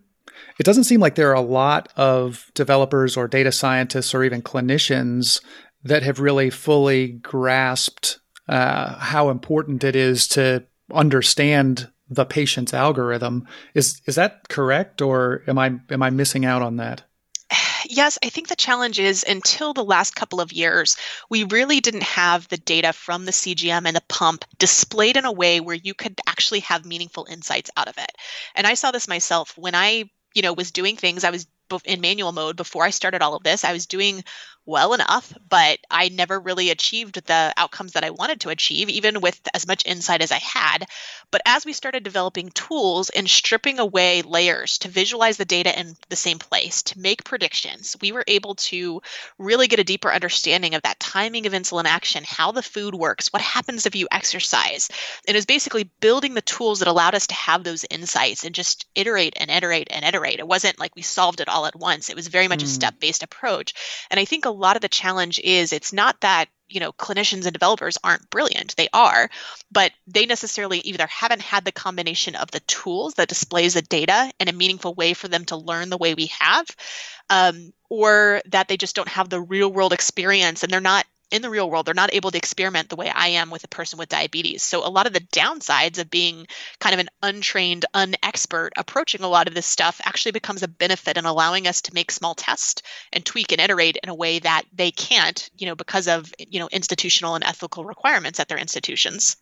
It 0.58 0.64
doesn't 0.64 0.84
seem 0.84 1.00
like 1.00 1.14
there 1.14 1.30
are 1.30 1.34
a 1.34 1.40
lot 1.40 1.92
of 1.96 2.50
developers 2.54 3.16
or 3.16 3.28
data 3.28 3.52
scientists 3.52 4.14
or 4.14 4.24
even 4.24 4.42
clinicians 4.42 5.40
that 5.84 6.02
have 6.02 6.18
really 6.18 6.50
fully 6.50 7.08
grasped 7.08 8.18
uh, 8.48 8.98
how 8.98 9.30
important 9.30 9.84
it 9.84 9.94
is 9.94 10.26
to 10.28 10.64
understand 10.92 11.90
the 12.10 12.24
patient's 12.24 12.74
algorithm. 12.74 13.46
Is 13.74 14.00
is 14.06 14.14
that 14.16 14.48
correct, 14.48 15.02
or 15.02 15.42
am 15.46 15.58
I 15.58 15.78
am 15.90 16.02
I 16.02 16.10
missing 16.10 16.44
out 16.44 16.62
on 16.62 16.76
that? 16.76 17.02
Yes, 17.88 18.18
I 18.22 18.28
think 18.28 18.48
the 18.48 18.56
challenge 18.56 18.98
is 18.98 19.24
until 19.26 19.72
the 19.72 19.84
last 19.84 20.14
couple 20.14 20.40
of 20.40 20.52
years, 20.52 20.96
we 21.30 21.44
really 21.44 21.80
didn't 21.80 22.02
have 22.02 22.46
the 22.48 22.56
data 22.56 22.92
from 22.92 23.24
the 23.24 23.32
CGM 23.32 23.86
and 23.86 23.96
the 23.96 24.02
pump 24.08 24.44
displayed 24.58 25.16
in 25.16 25.24
a 25.24 25.32
way 25.32 25.60
where 25.60 25.76
you 25.76 25.94
could 25.94 26.20
actually 26.26 26.60
have 26.60 26.84
meaningful 26.84 27.26
insights 27.30 27.70
out 27.76 27.88
of 27.88 27.96
it. 27.96 28.12
And 28.54 28.66
I 28.66 28.74
saw 28.74 28.90
this 28.90 29.08
myself 29.08 29.56
when 29.56 29.74
I, 29.74 30.10
you 30.34 30.42
know, 30.42 30.52
was 30.52 30.72
doing 30.72 30.96
things. 30.96 31.24
I 31.24 31.30
was 31.30 31.46
in 31.84 32.00
manual 32.00 32.32
mode 32.32 32.56
before 32.56 32.84
I 32.84 32.90
started 32.90 33.22
all 33.22 33.34
of 33.34 33.42
this. 33.42 33.64
I 33.64 33.72
was 33.72 33.86
doing 33.86 34.24
well 34.68 34.92
enough, 34.92 35.32
but 35.48 35.78
I 35.90 36.10
never 36.10 36.38
really 36.38 36.68
achieved 36.68 37.24
the 37.24 37.54
outcomes 37.56 37.92
that 37.92 38.04
I 38.04 38.10
wanted 38.10 38.42
to 38.42 38.50
achieve, 38.50 38.90
even 38.90 39.22
with 39.22 39.40
as 39.54 39.66
much 39.66 39.86
insight 39.86 40.20
as 40.20 40.30
I 40.30 40.36
had. 40.36 40.84
But 41.30 41.40
as 41.46 41.64
we 41.64 41.72
started 41.72 42.04
developing 42.04 42.50
tools 42.50 43.08
and 43.08 43.28
stripping 43.28 43.78
away 43.78 44.20
layers 44.20 44.76
to 44.78 44.88
visualize 44.88 45.38
the 45.38 45.46
data 45.46 45.76
in 45.78 45.96
the 46.10 46.16
same 46.16 46.38
place, 46.38 46.82
to 46.82 46.98
make 46.98 47.24
predictions, 47.24 47.96
we 48.02 48.12
were 48.12 48.24
able 48.26 48.56
to 48.56 49.00
really 49.38 49.68
get 49.68 49.78
a 49.78 49.84
deeper 49.84 50.12
understanding 50.12 50.74
of 50.74 50.82
that 50.82 51.00
timing 51.00 51.46
of 51.46 51.54
insulin 51.54 51.86
action, 51.86 52.24
how 52.26 52.52
the 52.52 52.62
food 52.62 52.94
works, 52.94 53.32
what 53.32 53.40
happens 53.40 53.86
if 53.86 53.96
you 53.96 54.06
exercise. 54.12 54.90
And 55.26 55.34
It 55.34 55.38
was 55.38 55.46
basically 55.46 55.90
building 56.00 56.34
the 56.34 56.42
tools 56.42 56.80
that 56.80 56.88
allowed 56.88 57.14
us 57.14 57.28
to 57.28 57.34
have 57.34 57.64
those 57.64 57.86
insights 57.88 58.44
and 58.44 58.54
just 58.54 58.84
iterate 58.94 59.32
and 59.40 59.50
iterate 59.50 59.88
and 59.90 60.04
iterate. 60.04 60.40
It 60.40 60.46
wasn't 60.46 60.78
like 60.78 60.94
we 60.94 61.02
solved 61.02 61.40
it 61.40 61.48
all 61.48 61.64
at 61.64 61.74
once, 61.74 62.10
it 62.10 62.16
was 62.16 62.28
very 62.28 62.48
much 62.48 62.60
mm. 62.60 62.64
a 62.64 62.68
step 62.68 63.00
based 63.00 63.22
approach. 63.22 63.72
And 64.10 64.20
I 64.20 64.26
think 64.26 64.44
a 64.44 64.57
lot 64.58 64.76
of 64.76 64.82
the 64.82 64.88
challenge 64.88 65.38
is 65.38 65.72
it's 65.72 65.92
not 65.92 66.20
that 66.20 66.46
you 66.68 66.80
know 66.80 66.92
clinicians 66.92 67.44
and 67.44 67.52
developers 67.52 67.98
aren't 68.04 68.28
brilliant. 68.30 68.76
They 68.76 68.88
are 68.92 69.30
but 69.70 69.92
they 70.06 70.26
necessarily 70.26 70.78
either 70.80 71.06
haven't 71.06 71.42
had 71.42 71.64
the 71.64 71.72
combination 71.72 72.34
of 72.34 72.50
the 72.50 72.60
tools 72.60 73.14
that 73.14 73.28
displays 73.28 73.74
the 73.74 73.82
data 73.82 74.30
in 74.38 74.48
a 74.48 74.52
meaningful 74.52 74.94
way 74.94 75.14
for 75.14 75.28
them 75.28 75.44
to 75.46 75.56
learn 75.56 75.90
the 75.90 75.98
way 75.98 76.14
we 76.14 76.26
have 76.38 76.66
um, 77.30 77.72
or 77.88 78.42
that 78.46 78.68
they 78.68 78.76
just 78.76 78.96
don't 78.96 79.08
have 79.08 79.28
the 79.28 79.40
real 79.40 79.70
world 79.70 79.92
experience 79.92 80.62
and 80.62 80.72
they're 80.72 80.80
not 80.80 81.06
in 81.30 81.42
the 81.42 81.50
real 81.50 81.70
world, 81.70 81.86
they're 81.86 81.94
not 81.94 82.14
able 82.14 82.30
to 82.30 82.38
experiment 82.38 82.88
the 82.88 82.96
way 82.96 83.10
I 83.14 83.28
am 83.28 83.50
with 83.50 83.64
a 83.64 83.68
person 83.68 83.98
with 83.98 84.08
diabetes. 84.08 84.62
So, 84.62 84.86
a 84.86 84.88
lot 84.88 85.06
of 85.06 85.12
the 85.12 85.20
downsides 85.20 85.98
of 85.98 86.10
being 86.10 86.46
kind 86.80 86.94
of 86.94 87.00
an 87.00 87.08
untrained, 87.22 87.84
unexpert 87.94 88.70
approaching 88.76 89.22
a 89.22 89.28
lot 89.28 89.48
of 89.48 89.54
this 89.54 89.66
stuff 89.66 90.00
actually 90.04 90.32
becomes 90.32 90.62
a 90.62 90.68
benefit 90.68 91.16
in 91.16 91.26
allowing 91.26 91.66
us 91.66 91.82
to 91.82 91.94
make 91.94 92.10
small 92.10 92.34
tests 92.34 92.82
and 93.12 93.24
tweak 93.24 93.52
and 93.52 93.60
iterate 93.60 93.98
in 94.02 94.08
a 94.08 94.14
way 94.14 94.38
that 94.38 94.62
they 94.72 94.90
can't, 94.90 95.50
you 95.58 95.66
know, 95.66 95.74
because 95.74 96.08
of, 96.08 96.32
you 96.38 96.58
know, 96.58 96.68
institutional 96.72 97.34
and 97.34 97.44
ethical 97.44 97.84
requirements 97.84 98.40
at 98.40 98.48
their 98.48 98.58
institutions. 98.58 99.36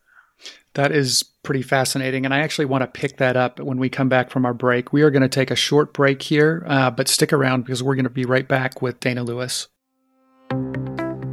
That 0.75 0.93
is 0.93 1.23
pretty 1.43 1.62
fascinating. 1.62 2.25
And 2.25 2.35
I 2.35 2.40
actually 2.40 2.66
want 2.66 2.83
to 2.83 2.87
pick 2.87 3.16
that 3.16 3.37
up 3.37 3.59
when 3.61 3.78
we 3.78 3.88
come 3.88 4.09
back 4.09 4.31
from 4.31 4.45
our 4.45 4.52
break. 4.52 4.93
We 4.93 5.02
are 5.02 5.11
going 5.11 5.23
to 5.23 5.28
take 5.28 5.50
a 5.50 5.57
short 5.57 5.95
break 5.95 6.21
here, 6.21 6.64
uh, 6.66 6.90
but 6.90 7.09
stick 7.09 7.33
around 7.33 7.62
because 7.62 7.83
we're 7.83 7.95
going 7.95 8.05
to 8.05 8.11
be 8.11 8.25
right 8.25 8.47
back 8.47 8.83
with 8.83 9.00
Dana 9.00 9.23
Lewis. 9.23 9.69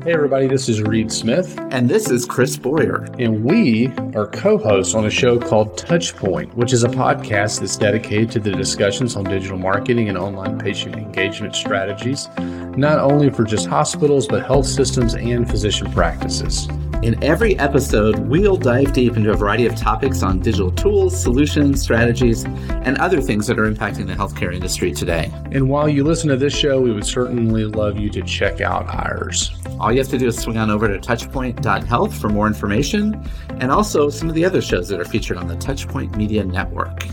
Hey, 0.04 0.12
everybody, 0.12 0.48
this 0.48 0.68
is 0.68 0.82
Reed 0.82 1.10
Smith. 1.10 1.58
And 1.72 1.90
this 1.90 2.10
is 2.10 2.26
Chris 2.26 2.58
Boyer. 2.58 3.08
And 3.20 3.42
we 3.42 3.88
are 4.16 4.28
co 4.28 4.58
hosts 4.58 4.96
on 4.96 5.06
a 5.06 5.10
show 5.10 5.40
called 5.40 5.78
Touchpoint, 5.78 6.54
which 6.56 6.74
is 6.74 6.84
a 6.84 6.90
podcast 6.90 7.62
that's 7.62 7.78
dedicated 7.78 8.30
to 8.32 8.42
the 8.42 8.52
discussions 8.52 9.16
on 9.16 9.24
digital 9.24 9.58
marketing 9.58 10.10
and 10.10 10.18
online 10.18 10.60
patient 10.60 10.98
engagement 10.98 11.56
strategies, 11.56 12.28
not 12.76 13.00
only 13.00 13.30
for 13.30 13.46
just 13.46 13.68
hospitals, 13.68 14.28
but 14.28 14.46
health 14.46 14.66
systems 14.66 15.14
and 15.14 15.50
physician 15.50 15.90
practices. 15.94 16.68
In 17.04 17.22
every 17.22 17.60
episode, 17.60 18.18
we'll 18.30 18.56
dive 18.56 18.94
deep 18.94 19.18
into 19.18 19.32
a 19.32 19.36
variety 19.36 19.66
of 19.66 19.76
topics 19.76 20.24
on 20.24 20.40
digital 20.40 20.72
tools, 20.72 21.22
solutions, 21.22 21.82
strategies, 21.82 22.44
and 22.44 22.98
other 22.98 23.22
things 23.22 23.46
that 23.48 23.60
are 23.60 23.70
impacting 23.70 24.08
the 24.08 24.14
healthcare 24.14 24.54
industry 24.54 24.94
today. 24.94 25.30
And 25.52 25.70
while 25.70 25.90
you 25.90 26.06
listen 26.06 26.30
to 26.30 26.38
this 26.38 26.54
show, 26.54 26.80
we 26.80 26.94
would 26.94 27.06
certainly 27.06 27.66
love 27.66 27.98
you 27.98 28.10
to 28.10 28.22
check 28.22 28.62
out 28.62 28.88
ours. 28.88 29.52
All 29.82 29.92
you 29.94 30.00
have 30.00 30.10
to 30.10 30.18
do 30.18 30.28
is 30.28 30.40
swing 30.40 30.58
on 30.58 30.70
over 30.72 30.88
to 30.88 31.00
touchpoint.health 31.00 32.20
for 32.20 32.30
more 32.30 32.48
information 32.48 33.30
and 33.60 33.72
also 33.72 34.10
some 34.10 34.28
of 34.28 34.36
the 34.36 34.44
other 34.44 34.62
shows 34.62 34.90
that 34.90 35.00
are 35.00 35.06
featured 35.06 35.38
on 35.38 35.48
the 35.48 35.56
Touchpoint 35.56 36.16
Media 36.16 36.44
Network. 36.44 37.06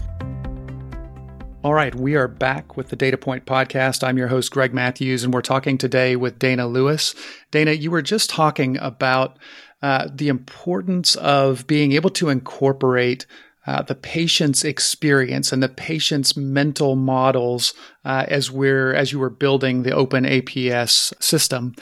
All 1.62 1.74
right, 1.74 1.94
we 1.94 2.14
are 2.16 2.26
back 2.26 2.78
with 2.78 2.88
the 2.88 2.96
Data 2.96 3.18
Point 3.18 3.44
podcast. 3.44 4.02
I'm 4.02 4.16
your 4.16 4.28
host, 4.28 4.50
Greg 4.50 4.72
Matthews, 4.72 5.24
and 5.24 5.34
we're 5.34 5.42
talking 5.42 5.76
today 5.76 6.16
with 6.16 6.38
Dana 6.38 6.66
Lewis. 6.66 7.14
Dana, 7.50 7.72
you 7.72 7.90
were 7.90 8.00
just 8.00 8.30
talking 8.30 8.78
about 8.78 9.38
uh, 9.82 10.08
the 10.10 10.28
importance 10.28 11.16
of 11.16 11.66
being 11.66 11.92
able 11.92 12.10
to 12.10 12.30
incorporate 12.30 13.26
uh, 13.66 13.82
the 13.82 13.94
patient's 13.94 14.64
experience 14.64 15.52
and 15.52 15.62
the 15.62 15.68
patient's 15.68 16.34
mental 16.34 16.96
models 16.96 17.74
uh, 18.06 18.24
as 18.28 18.50
we're 18.50 18.94
as 18.94 19.12
you 19.12 19.18
were 19.18 19.28
building 19.28 19.82
the 19.82 19.92
open 19.92 20.24
APS 20.24 21.12
system. 21.22 21.74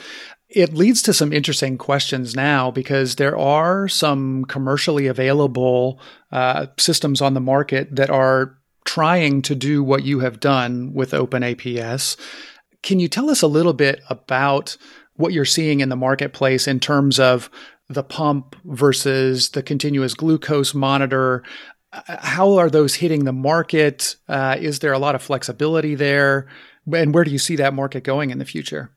It 0.49 0.73
leads 0.73 1.03
to 1.03 1.13
some 1.13 1.31
interesting 1.31 1.77
questions 1.77 2.35
now 2.35 2.71
because 2.71 3.15
there 3.15 3.37
are 3.37 3.87
some 3.87 4.45
commercially 4.45 5.05
available 5.05 6.01
uh, 6.31 6.67
systems 6.77 7.21
on 7.21 7.35
the 7.35 7.39
market 7.39 7.95
that 7.95 8.09
are 8.09 8.57
trying 8.83 9.43
to 9.43 9.53
do 9.53 9.83
what 9.83 10.03
you 10.03 10.21
have 10.21 10.39
done 10.39 10.91
with 10.93 11.11
OpenAPS. 11.11 12.17
Can 12.81 12.99
you 12.99 13.07
tell 13.07 13.29
us 13.29 13.43
a 13.43 13.47
little 13.47 13.73
bit 13.73 14.01
about 14.09 14.75
what 15.17 15.33
you're 15.33 15.45
seeing 15.45 15.81
in 15.81 15.89
the 15.89 15.95
marketplace 15.95 16.67
in 16.67 16.79
terms 16.79 17.19
of 17.19 17.51
the 17.87 18.03
pump 18.03 18.55
versus 18.63 19.49
the 19.49 19.61
continuous 19.61 20.15
glucose 20.15 20.73
monitor? 20.73 21.43
How 21.91 22.57
are 22.57 22.71
those 22.71 22.95
hitting 22.95 23.25
the 23.25 23.33
market? 23.33 24.15
Uh, 24.27 24.55
is 24.59 24.79
there 24.79 24.93
a 24.93 24.99
lot 24.99 25.13
of 25.13 25.21
flexibility 25.21 25.93
there? 25.93 26.47
And 26.91 27.13
where 27.13 27.23
do 27.23 27.31
you 27.31 27.37
see 27.37 27.57
that 27.57 27.75
market 27.75 28.03
going 28.03 28.31
in 28.31 28.39
the 28.39 28.45
future? 28.45 28.91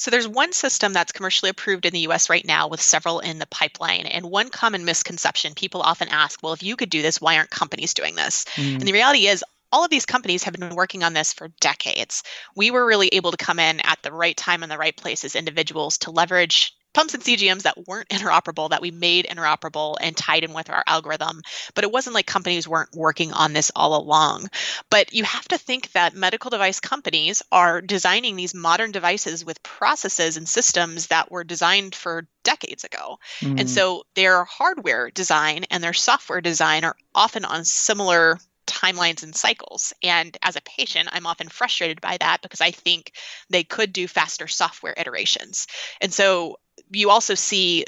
So 0.00 0.10
there's 0.10 0.26
one 0.26 0.54
system 0.54 0.94
that's 0.94 1.12
commercially 1.12 1.50
approved 1.50 1.84
in 1.84 1.92
the 1.92 2.08
US 2.08 2.30
right 2.30 2.44
now 2.44 2.68
with 2.68 2.80
several 2.80 3.20
in 3.20 3.38
the 3.38 3.44
pipeline. 3.44 4.06
And 4.06 4.24
one 4.24 4.48
common 4.48 4.86
misconception 4.86 5.54
people 5.54 5.82
often 5.82 6.08
ask, 6.08 6.42
well, 6.42 6.54
if 6.54 6.62
you 6.62 6.74
could 6.74 6.88
do 6.88 7.02
this, 7.02 7.20
why 7.20 7.36
aren't 7.36 7.50
companies 7.50 7.92
doing 7.92 8.14
this? 8.14 8.46
Mm. 8.56 8.76
And 8.76 8.88
the 8.88 8.94
reality 8.94 9.26
is 9.26 9.44
all 9.70 9.84
of 9.84 9.90
these 9.90 10.06
companies 10.06 10.44
have 10.44 10.54
been 10.54 10.74
working 10.74 11.04
on 11.04 11.12
this 11.12 11.34
for 11.34 11.48
decades. 11.60 12.22
We 12.56 12.70
were 12.70 12.86
really 12.86 13.08
able 13.08 13.30
to 13.30 13.36
come 13.36 13.58
in 13.58 13.80
at 13.80 13.98
the 14.02 14.10
right 14.10 14.34
time 14.34 14.62
in 14.62 14.70
the 14.70 14.78
right 14.78 14.96
place 14.96 15.22
as 15.22 15.36
individuals 15.36 15.98
to 15.98 16.10
leverage 16.10 16.74
pumps 16.92 17.14
and 17.14 17.22
CGMs 17.22 17.62
that 17.62 17.86
weren't 17.86 18.08
interoperable 18.08 18.70
that 18.70 18.82
we 18.82 18.90
made 18.90 19.26
interoperable 19.26 19.96
and 20.00 20.16
tied 20.16 20.44
in 20.44 20.52
with 20.52 20.70
our 20.70 20.82
algorithm. 20.86 21.42
But 21.74 21.84
it 21.84 21.92
wasn't 21.92 22.14
like 22.14 22.26
companies 22.26 22.68
weren't 22.68 22.94
working 22.94 23.32
on 23.32 23.52
this 23.52 23.70
all 23.74 24.00
along. 24.00 24.48
But 24.90 25.12
you 25.12 25.24
have 25.24 25.46
to 25.48 25.58
think 25.58 25.92
that 25.92 26.14
medical 26.14 26.50
device 26.50 26.80
companies 26.80 27.42
are 27.52 27.80
designing 27.80 28.36
these 28.36 28.54
modern 28.54 28.92
devices 28.92 29.44
with 29.44 29.62
processes 29.62 30.36
and 30.36 30.48
systems 30.48 31.08
that 31.08 31.30
were 31.30 31.44
designed 31.44 31.94
for 31.94 32.26
decades 32.42 32.84
ago. 32.84 33.18
Mm. 33.40 33.60
And 33.60 33.70
so 33.70 34.04
their 34.14 34.44
hardware 34.44 35.10
design 35.10 35.64
and 35.70 35.82
their 35.82 35.92
software 35.92 36.40
design 36.40 36.84
are 36.84 36.96
often 37.14 37.44
on 37.44 37.64
similar 37.64 38.38
timelines 38.66 39.22
and 39.22 39.34
cycles. 39.34 39.92
And 40.02 40.36
as 40.42 40.56
a 40.56 40.62
patient, 40.62 41.08
I'm 41.12 41.26
often 41.26 41.48
frustrated 41.48 42.00
by 42.00 42.16
that 42.18 42.40
because 42.42 42.60
I 42.60 42.70
think 42.70 43.12
they 43.48 43.64
could 43.64 43.92
do 43.92 44.06
faster 44.06 44.46
software 44.46 44.94
iterations. 44.96 45.66
And 46.00 46.12
so 46.12 46.56
you 46.90 47.10
also 47.10 47.34
see 47.34 47.84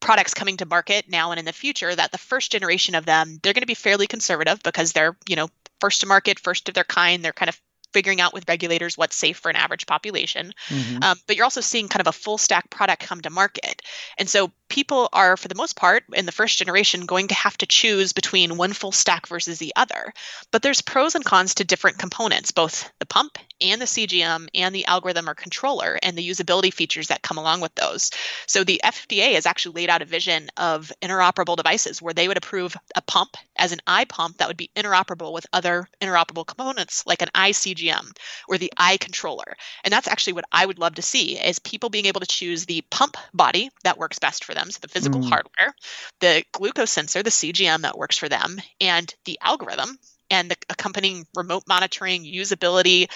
products 0.00 0.34
coming 0.34 0.56
to 0.58 0.66
market 0.66 1.08
now 1.08 1.30
and 1.30 1.38
in 1.38 1.44
the 1.44 1.52
future 1.52 1.94
that 1.94 2.12
the 2.12 2.18
first 2.18 2.52
generation 2.52 2.94
of 2.94 3.06
them 3.06 3.38
they're 3.42 3.52
going 3.52 3.62
to 3.62 3.66
be 3.66 3.74
fairly 3.74 4.06
conservative 4.06 4.62
because 4.62 4.92
they're 4.92 5.16
you 5.28 5.36
know 5.36 5.48
first 5.80 6.00
to 6.00 6.06
market 6.06 6.38
first 6.38 6.68
of 6.68 6.74
their 6.74 6.84
kind 6.84 7.24
they're 7.24 7.32
kind 7.32 7.48
of 7.48 7.60
figuring 7.96 8.20
out 8.20 8.34
with 8.34 8.44
regulators 8.46 8.98
what's 8.98 9.16
safe 9.16 9.38
for 9.38 9.48
an 9.48 9.56
average 9.56 9.86
population. 9.86 10.52
Mm-hmm. 10.68 11.02
Um, 11.02 11.18
but 11.26 11.34
you're 11.34 11.44
also 11.44 11.62
seeing 11.62 11.88
kind 11.88 12.02
of 12.02 12.06
a 12.06 12.12
full 12.12 12.36
stack 12.36 12.68
product 12.68 13.02
come 13.02 13.22
to 13.22 13.30
market. 13.30 13.80
And 14.18 14.28
so 14.28 14.52
people 14.68 15.08
are, 15.12 15.36
for 15.36 15.48
the 15.48 15.54
most 15.54 15.76
part, 15.76 16.04
in 16.12 16.26
the 16.26 16.32
first 16.32 16.58
generation, 16.58 17.06
going 17.06 17.28
to 17.28 17.34
have 17.34 17.56
to 17.58 17.66
choose 17.66 18.12
between 18.12 18.56
one 18.56 18.72
full 18.72 18.92
stack 18.92 19.26
versus 19.26 19.58
the 19.58 19.72
other. 19.76 20.12
But 20.50 20.62
there's 20.62 20.82
pros 20.82 21.14
and 21.14 21.24
cons 21.24 21.54
to 21.54 21.64
different 21.64 21.98
components, 21.98 22.50
both 22.50 22.90
the 22.98 23.06
pump 23.06 23.38
and 23.60 23.80
the 23.80 23.86
CGM 23.86 24.48
and 24.54 24.74
the 24.74 24.86
algorithm 24.86 25.28
or 25.28 25.34
controller 25.34 25.98
and 26.02 26.16
the 26.16 26.28
usability 26.28 26.72
features 26.72 27.08
that 27.08 27.22
come 27.22 27.38
along 27.38 27.60
with 27.60 27.74
those. 27.74 28.10
So 28.46 28.64
the 28.64 28.80
FDA 28.84 29.34
has 29.34 29.46
actually 29.46 29.80
laid 29.80 29.90
out 29.90 30.02
a 30.02 30.06
vision 30.06 30.48
of 30.56 30.92
interoperable 31.00 31.56
devices 31.56 32.02
where 32.02 32.14
they 32.14 32.28
would 32.28 32.36
approve 32.36 32.76
a 32.94 33.02
pump 33.02 33.36
as 33.56 33.72
an 33.72 33.80
eye 33.86 34.04
pump 34.04 34.38
that 34.38 34.48
would 34.48 34.56
be 34.56 34.70
interoperable 34.76 35.32
with 35.32 35.46
other 35.52 35.88
interoperable 36.00 36.46
components 36.46 37.04
like 37.06 37.22
an 37.22 37.30
iCGM 37.34 38.16
or 38.48 38.58
the 38.58 38.72
eye 38.76 38.96
controller. 38.98 39.56
And 39.84 39.92
that's 39.92 40.08
actually 40.08 40.34
what 40.34 40.44
I 40.52 40.66
would 40.66 40.78
love 40.78 40.96
to 40.96 41.02
see 41.02 41.38
is 41.38 41.58
people 41.58 41.88
being 41.88 42.06
able 42.06 42.20
to 42.20 42.26
choose 42.26 42.66
the 42.66 42.84
pump 42.90 43.16
body 43.32 43.70
that 43.84 43.98
works 43.98 44.18
best 44.18 44.44
for 44.44 44.54
them, 44.56 44.70
so 44.70 44.78
the 44.80 44.88
physical 44.88 45.20
mm. 45.20 45.28
hardware, 45.28 45.74
the 46.20 46.42
glucose 46.52 46.90
sensor, 46.90 47.22
the 47.22 47.30
CGM 47.30 47.82
that 47.82 47.98
works 47.98 48.18
for 48.18 48.28
them, 48.28 48.60
and 48.80 49.14
the 49.24 49.38
algorithm 49.40 49.98
and 50.30 50.50
the 50.50 50.56
accompanying 50.68 51.26
remote 51.34 51.64
monitoring, 51.68 52.24
usability, 52.24 53.08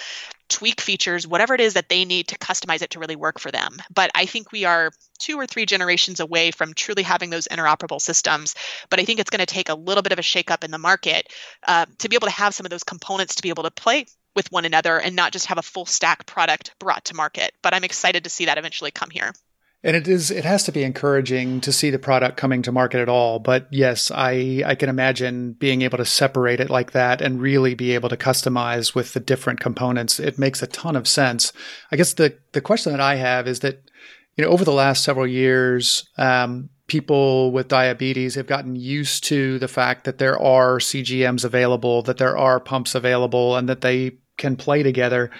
tweak 0.48 0.80
features, 0.80 1.26
whatever 1.26 1.54
it 1.54 1.60
is 1.60 1.74
that 1.74 1.88
they 1.88 2.04
need 2.04 2.28
to 2.28 2.38
customize 2.38 2.82
it 2.82 2.90
to 2.90 2.98
really 2.98 3.16
work 3.16 3.38
for 3.38 3.50
them. 3.50 3.78
But 3.92 4.10
I 4.14 4.26
think 4.26 4.52
we 4.52 4.64
are 4.64 4.90
two 5.18 5.38
or 5.38 5.46
three 5.46 5.66
generations 5.66 6.20
away 6.20 6.50
from 6.50 6.74
truly 6.74 7.02
having 7.02 7.30
those 7.30 7.48
interoperable 7.48 8.00
systems. 8.00 8.54
But 8.90 9.00
I 9.00 9.04
think 9.04 9.20
it's 9.20 9.30
going 9.30 9.40
to 9.40 9.46
take 9.46 9.68
a 9.68 9.74
little 9.74 10.02
bit 10.02 10.12
of 10.12 10.18
a 10.18 10.22
shakeup 10.22 10.64
in 10.64 10.70
the 10.70 10.78
market 10.78 11.28
uh, 11.66 11.86
to 11.98 12.08
be 12.08 12.16
able 12.16 12.26
to 12.26 12.34
have 12.34 12.54
some 12.54 12.66
of 12.66 12.70
those 12.70 12.84
components 12.84 13.36
to 13.36 13.42
be 13.42 13.50
able 13.50 13.64
to 13.64 13.70
play 13.70 14.06
with 14.36 14.50
one 14.52 14.64
another 14.64 14.98
and 14.98 15.16
not 15.16 15.32
just 15.32 15.46
have 15.46 15.58
a 15.58 15.62
full 15.62 15.86
stack 15.86 16.26
product 16.26 16.74
brought 16.78 17.04
to 17.06 17.14
market. 17.14 17.52
But 17.62 17.74
I'm 17.74 17.84
excited 17.84 18.24
to 18.24 18.30
see 18.30 18.46
that 18.46 18.58
eventually 18.58 18.90
come 18.90 19.10
here. 19.10 19.32
And 19.82 19.96
it 19.96 20.06
is 20.06 20.30
it 20.30 20.44
has 20.44 20.64
to 20.64 20.72
be 20.72 20.82
encouraging 20.82 21.62
to 21.62 21.72
see 21.72 21.88
the 21.88 21.98
product 21.98 22.36
coming 22.36 22.60
to 22.62 22.72
market 22.72 23.00
at 23.00 23.08
all. 23.08 23.38
But 23.38 23.66
yes, 23.70 24.10
I 24.14 24.62
I 24.66 24.74
can 24.74 24.90
imagine 24.90 25.54
being 25.54 25.80
able 25.82 25.96
to 25.96 26.04
separate 26.04 26.60
it 26.60 26.68
like 26.68 26.92
that 26.92 27.22
and 27.22 27.40
really 27.40 27.74
be 27.74 27.92
able 27.92 28.10
to 28.10 28.16
customize 28.16 28.94
with 28.94 29.14
the 29.14 29.20
different 29.20 29.60
components. 29.60 30.20
It 30.20 30.38
makes 30.38 30.62
a 30.62 30.66
ton 30.66 30.96
of 30.96 31.08
sense. 31.08 31.54
I 31.90 31.96
guess 31.96 32.12
the 32.12 32.36
the 32.52 32.60
question 32.60 32.92
that 32.92 33.00
I 33.00 33.14
have 33.14 33.48
is 33.48 33.60
that 33.60 33.82
you 34.36 34.44
know 34.44 34.50
over 34.50 34.66
the 34.66 34.72
last 34.72 35.02
several 35.02 35.26
years, 35.26 36.06
um, 36.18 36.68
people 36.86 37.50
with 37.50 37.68
diabetes 37.68 38.34
have 38.34 38.46
gotten 38.46 38.76
used 38.76 39.24
to 39.24 39.58
the 39.60 39.68
fact 39.68 40.04
that 40.04 40.18
there 40.18 40.38
are 40.38 40.78
CGMs 40.78 41.44
available, 41.44 42.02
that 42.02 42.18
there 42.18 42.36
are 42.36 42.60
pumps 42.60 42.94
available, 42.94 43.56
and 43.56 43.66
that 43.70 43.80
they 43.80 44.18
can 44.36 44.56
play 44.56 44.82
together. 44.82 45.30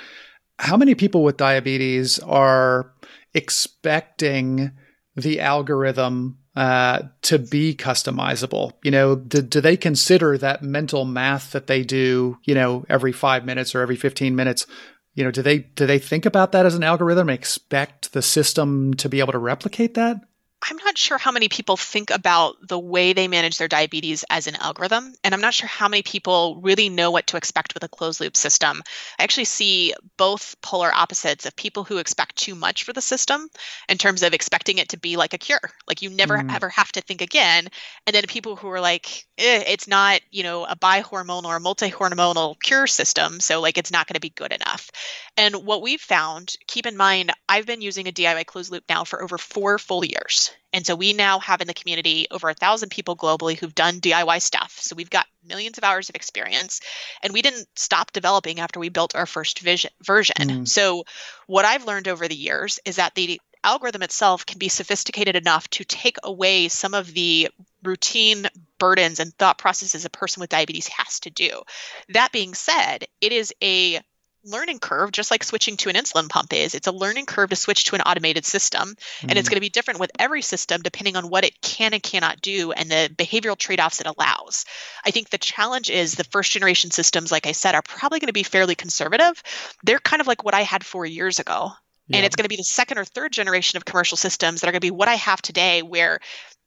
How 0.59 0.79
many 0.79 0.95
people 0.95 1.25
with 1.25 1.37
diabetes 1.37 2.19
are 2.21 2.93
expecting 3.35 4.73
the 5.17 5.41
algorithm 5.41 6.39
uh, 6.57 7.03
to 7.23 7.39
be 7.39 7.75
customizable? 7.75 8.73
You 8.83 8.91
know, 8.91 9.17
do, 9.17 9.43
do 9.43 9.61
they 9.61 9.77
consider 9.77 10.39
that 10.39 10.63
mental 10.63 11.05
math 11.05 11.53
that 11.53 11.67
they 11.67 11.83
do, 11.83 12.39
you 12.45 12.55
know, 12.55 12.85
every 12.89 13.13
five 13.13 13.45
minutes 13.45 13.75
or 13.75 13.81
every 13.81 13.97
15 13.97 14.35
minutes? 14.35 14.67
You 15.15 15.25
know, 15.25 15.31
do 15.31 15.43
they 15.43 15.59
do 15.59 15.87
they 15.87 15.99
think 15.99 16.25
about 16.25 16.53
that 16.53 16.67
as 16.67 16.75
an 16.75 16.85
algorithm? 16.85 17.29
Expect 17.29 18.13
the 18.13 18.23
system 18.23 18.95
to 18.95 19.09
be 19.09 19.21
able 19.21 19.33
to 19.33 19.39
replicate 19.39 19.95
that? 19.95 20.21
I'm 20.69 20.77
not 20.77 20.99
sure 20.99 21.17
how 21.17 21.33
many 21.33 21.49
people 21.49 21.77
think 21.77 22.11
about 22.11 22.57
the 22.67 22.79
way 22.79 23.13
they 23.13 23.29
manage 23.29 23.57
their 23.57 23.69
diabetes 23.69 24.25
as 24.29 24.47
an 24.47 24.57
algorithm. 24.57 25.15
And 25.25 25.35
I'm 25.35 25.41
not 25.41 25.55
sure 25.55 25.69
how 25.69 25.89
many 25.89 26.03
people 26.03 26.61
really 26.61 26.89
know 26.89 27.11
what 27.11 27.29
to 27.29 27.37
expect 27.37 27.73
with 27.73 27.83
a 27.83 27.89
closed 27.89 28.21
loop 28.21 28.37
system. 28.37 28.83
I 29.19 29.23
actually 29.23 29.47
see 29.47 29.95
both 30.19 30.57
polar 30.61 30.93
opposites 30.95 31.47
of 31.47 31.57
people 31.57 31.85
who 31.85 31.99
expect 31.99 32.37
too 32.37 32.55
much 32.55 32.85
for 32.85 32.93
the 32.93 33.01
system 33.01 33.49
in 33.89 33.97
terms 33.97 34.23
of 34.23 34.35
expecting 34.35 34.79
it 34.79 34.91
to 34.91 34.99
be 34.99 35.17
like 35.17 35.33
a 35.33 35.39
cure, 35.39 35.61
like 35.89 36.03
you 36.03 36.11
never 36.11 36.37
mm. 36.37 36.55
ever 36.55 36.69
have 36.69 36.93
to 36.93 37.01
think 37.01 37.23
again. 37.23 37.69
And 38.07 38.15
then 38.15 38.25
people 38.29 38.57
who 38.57 38.69
are 38.69 38.81
like, 38.81 39.27
eh, 39.41 39.65
it's 39.67 39.89
not, 39.89 40.21
you 40.31 40.43
know, 40.43 40.65
a 40.65 40.77
bihormonal 40.77 41.45
or 41.45 41.59
multi-hormonal 41.59 42.61
cure 42.61 42.87
system. 42.87 43.41
So 43.41 43.61
like 43.61 43.79
it's 43.79 43.91
not 43.91 44.07
going 44.07 44.15
to 44.15 44.21
be 44.21 44.31
good 44.31 44.53
enough. 44.53 44.91
And 45.37 45.55
what 45.67 45.83
we've 45.83 46.01
found, 46.01 46.55
keep 46.67 46.87
in 46.87 46.97
mind, 46.97 47.33
I've 47.49 47.67
been 47.67 47.81
using 47.81 48.07
a 48.07 48.13
DIY 48.13 48.47
closed 48.47 48.71
loop 48.71 48.85
now 48.89 49.05
for 49.05 49.23
over 49.23 49.39
four 49.39 49.79
full 49.79 50.05
years. 50.05 50.53
And 50.73 50.87
so 50.87 50.95
we 50.95 51.13
now 51.13 51.41
have 51.41 51.61
in 51.61 51.67
the 51.67 51.75
community 51.75 52.27
over 52.31 52.49
a 52.49 52.55
thousand 52.55 52.91
people 52.91 53.17
globally 53.17 53.59
who've 53.59 53.75
done 53.75 54.01
DIY 54.01 54.41
stuff. 54.41 54.79
So 54.81 54.95
we've 54.95 55.11
got 55.11 55.27
millions 55.45 55.79
of 55.79 55.85
hours 55.85 56.09
of 56.09 56.15
experience. 56.15 56.81
And 57.23 57.33
we 57.33 57.43
didn't 57.43 57.67
stop 57.75 58.13
developing 58.13 58.61
after 58.61 58.79
we 58.79 58.89
built 58.89 59.17
our 59.17 59.27
first 59.27 59.61
vision, 59.61 59.91
version. 60.03 60.37
Mm. 60.39 60.69
So 60.69 61.05
what 61.47 61.65
I've 61.65 61.87
learned 61.87 62.07
over 62.07 62.29
the 62.29 62.37
years 62.37 62.79
is 62.85 62.97
that 62.97 63.15
the 63.15 63.41
algorithm 63.65 64.03
itself 64.03 64.47
can 64.47 64.59
be 64.59 64.69
sophisticated 64.69 65.37
enough 65.37 65.69
to 65.71 65.85
take 65.85 66.17
away 66.23 66.69
some 66.69 66.95
of 66.95 67.13
the 67.13 67.49
routine 67.83 68.47
burdens 68.79 69.21
and 69.21 69.35
thought 69.35 69.59
processes 69.59 70.05
a 70.05 70.11
person 70.11 70.41
with 70.41 70.51
diabetes 70.51 70.89
has 70.89 71.21
to 71.21 71.31
do. 71.31 71.63
That 72.11 72.33
being 72.33 72.55
said, 72.55 73.05
it 73.21 73.33
is 73.33 73.53
a 73.63 74.01
learning 74.45 74.79
curve, 74.79 75.13
just 75.13 75.31
like 75.31 75.45
switching 75.45 75.77
to 75.77 75.91
an 75.91 75.97
insulin 75.97 76.29
pump 76.29 76.53
is. 76.53 76.75
It's 76.75 76.87
a 76.87 76.93
learning 76.93 77.27
curve 77.27 77.51
to 77.51 77.57
switch 77.57 77.85
to 77.85 77.95
an 77.95 78.01
automated 78.01 78.45
system. 78.45 78.95
And 79.23 79.33
it's 79.33 79.49
mm. 79.49 79.51
going 79.51 79.57
to 79.57 79.61
be 79.61 79.69
different 79.69 80.01
with 80.01 80.11
every 80.19 80.43
system 80.43 80.81
depending 80.83 81.17
on 81.17 81.29
what 81.29 81.45
it 81.45 81.61
can 81.61 81.93
and 81.93 82.03
cannot 82.03 82.41
do 82.41 82.73
and 82.73 82.91
the 82.91 83.11
behavioral 83.15 83.59
trade 83.59 83.81
offs 83.81 84.01
it 84.01 84.07
allows. 84.07 84.65
I 85.05 85.11
think 85.11 85.29
the 85.29 85.39
challenge 85.39 85.91
is 85.91 86.15
the 86.15 86.25
first 86.25 86.53
generation 86.53 86.91
systems, 86.91 87.31
like 87.31 87.47
I 87.47 87.53
said, 87.53 87.75
are 87.75 87.83
probably 87.83 88.21
going 88.21 88.29
to 88.29 88.33
be 88.33 88.43
fairly 88.43 88.75
conservative. 88.75 89.43
They're 89.83 89.99
kind 89.99 90.21
of 90.21 90.27
like 90.27 90.45
what 90.45 90.55
I 90.55 90.63
had 90.63 90.85
four 90.85 91.05
years 91.05 91.39
ago. 91.39 91.73
Yeah. 92.11 92.19
And 92.19 92.27
it's 92.27 92.35
going 92.35 92.45
to 92.45 92.49
be 92.49 92.57
the 92.57 92.65
second 92.65 92.99
or 92.99 93.05
third 93.05 93.33
generation 93.33 93.77
of 93.77 93.85
commercial 93.85 94.17
systems 94.17 94.61
that 94.61 94.69
are 94.69 94.73
going 94.73 94.81
to 94.81 94.87
be 94.87 94.91
what 94.91 95.09
I 95.09 95.15
have 95.15 95.41
today, 95.41 95.83
where 95.83 96.19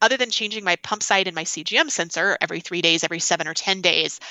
other 0.01 0.15
than 0.15 0.29
changing 0.29 0.63
my 0.63 0.77
pump 0.77 1.03
site 1.03 1.27
and 1.27 1.35
my 1.35 1.43
CGM 1.43 1.91
sensor 1.91 2.37
every 2.39 2.61
three 2.61 2.81
days, 2.81 3.03
every 3.03 3.19
seven 3.19 3.47
or 3.47 3.53
10 3.53 3.81
days, 3.81 4.21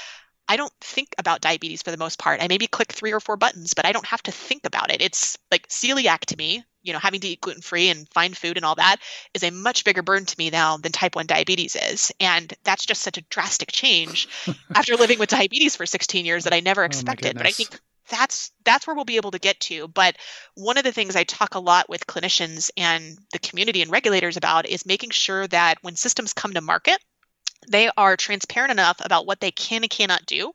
I 0.49 0.57
don't 0.57 0.73
think 0.81 1.09
about 1.19 1.43
diabetes 1.43 1.83
for 1.83 1.91
the 1.91 1.99
most 1.99 2.19
part. 2.19 2.43
I 2.43 2.49
maybe 2.49 2.67
click 2.67 2.93
three 2.93 3.13
or 3.13 3.21
four 3.21 3.37
buttons, 3.37 3.75
but 3.75 3.85
I 3.85 3.93
don't 3.93 4.07
have 4.07 4.23
to 4.25 4.33
think 4.33 4.65
about 4.65 4.91
it. 4.91 5.03
It's 5.03 5.39
like 5.51 5.69
celiac 5.69 6.21
to 6.27 6.37
me, 6.37 6.65
you 6.83 6.95
know, 6.95 6.99
having 6.99 7.21
to 7.21 7.29
eat 7.29 7.43
gluten 7.43 7.63
free 7.63 7.91
and 7.91 8.09
find 8.09 8.37
food 8.37 8.57
and 8.57 8.65
all 8.65 8.75
that 8.77 8.97
is 9.35 9.43
a 9.43 9.51
much 9.51 9.85
bigger 9.85 10.03
burden 10.03 10.27
to 10.27 10.35
me 10.39 10.49
now 10.49 10.79
than 10.79 10.93
type 10.93 11.15
1 11.15 11.27
diabetes 11.27 11.77
is. 11.77 12.11
And 12.21 12.53
that's 12.65 12.87
just 12.87 13.03
such 13.03 13.19
a 13.19 13.23
drastic 13.23 13.71
change 13.71 14.29
after 14.75 14.97
living 14.97 15.19
with 15.19 15.29
diabetes 15.29 15.77
for 15.77 15.85
16 15.85 16.25
years 16.25 16.45
that 16.45 16.55
I 16.55 16.61
never 16.61 16.83
oh 16.83 16.87
expected. 16.87 17.37
Oh 17.37 17.39
but 17.39 17.47
I 17.47 17.53
think 17.53 17.79
that's 18.13 18.53
that's 18.65 18.87
where 18.87 18.95
we'll 18.95 19.05
be 19.05 19.17
able 19.17 19.31
to 19.31 19.39
get 19.39 19.59
to. 19.61 19.89
But 19.89 20.17
one 20.55 20.79
of 20.79 20.85
the 20.85 20.93
things 20.93 21.17
i 21.17 21.25
talk 21.25 21.55
a 21.55 21.59
lot 21.59 21.89
with 21.89 22.07
clinicians 22.07 22.71
and 22.77 23.19
the 23.33 23.39
community 23.39 23.83
and 23.83 23.91
regulators 23.91 24.37
about 24.37 24.69
is 24.69 24.87
making 24.87 25.11
sure 25.11 25.47
that 25.49 25.79
when 25.83 25.97
systems 25.97 26.33
come 26.33 26.53
to 26.53 26.61
market 26.61 26.99
they 27.69 27.89
are 27.97 28.17
transparent 28.17 28.73
enough 28.73 29.01
about 29.05 29.25
what 29.25 29.41
they 29.41 29.51
can 29.51 29.83
and 29.83 29.91
cannot 29.91 30.27
do 30.27 30.53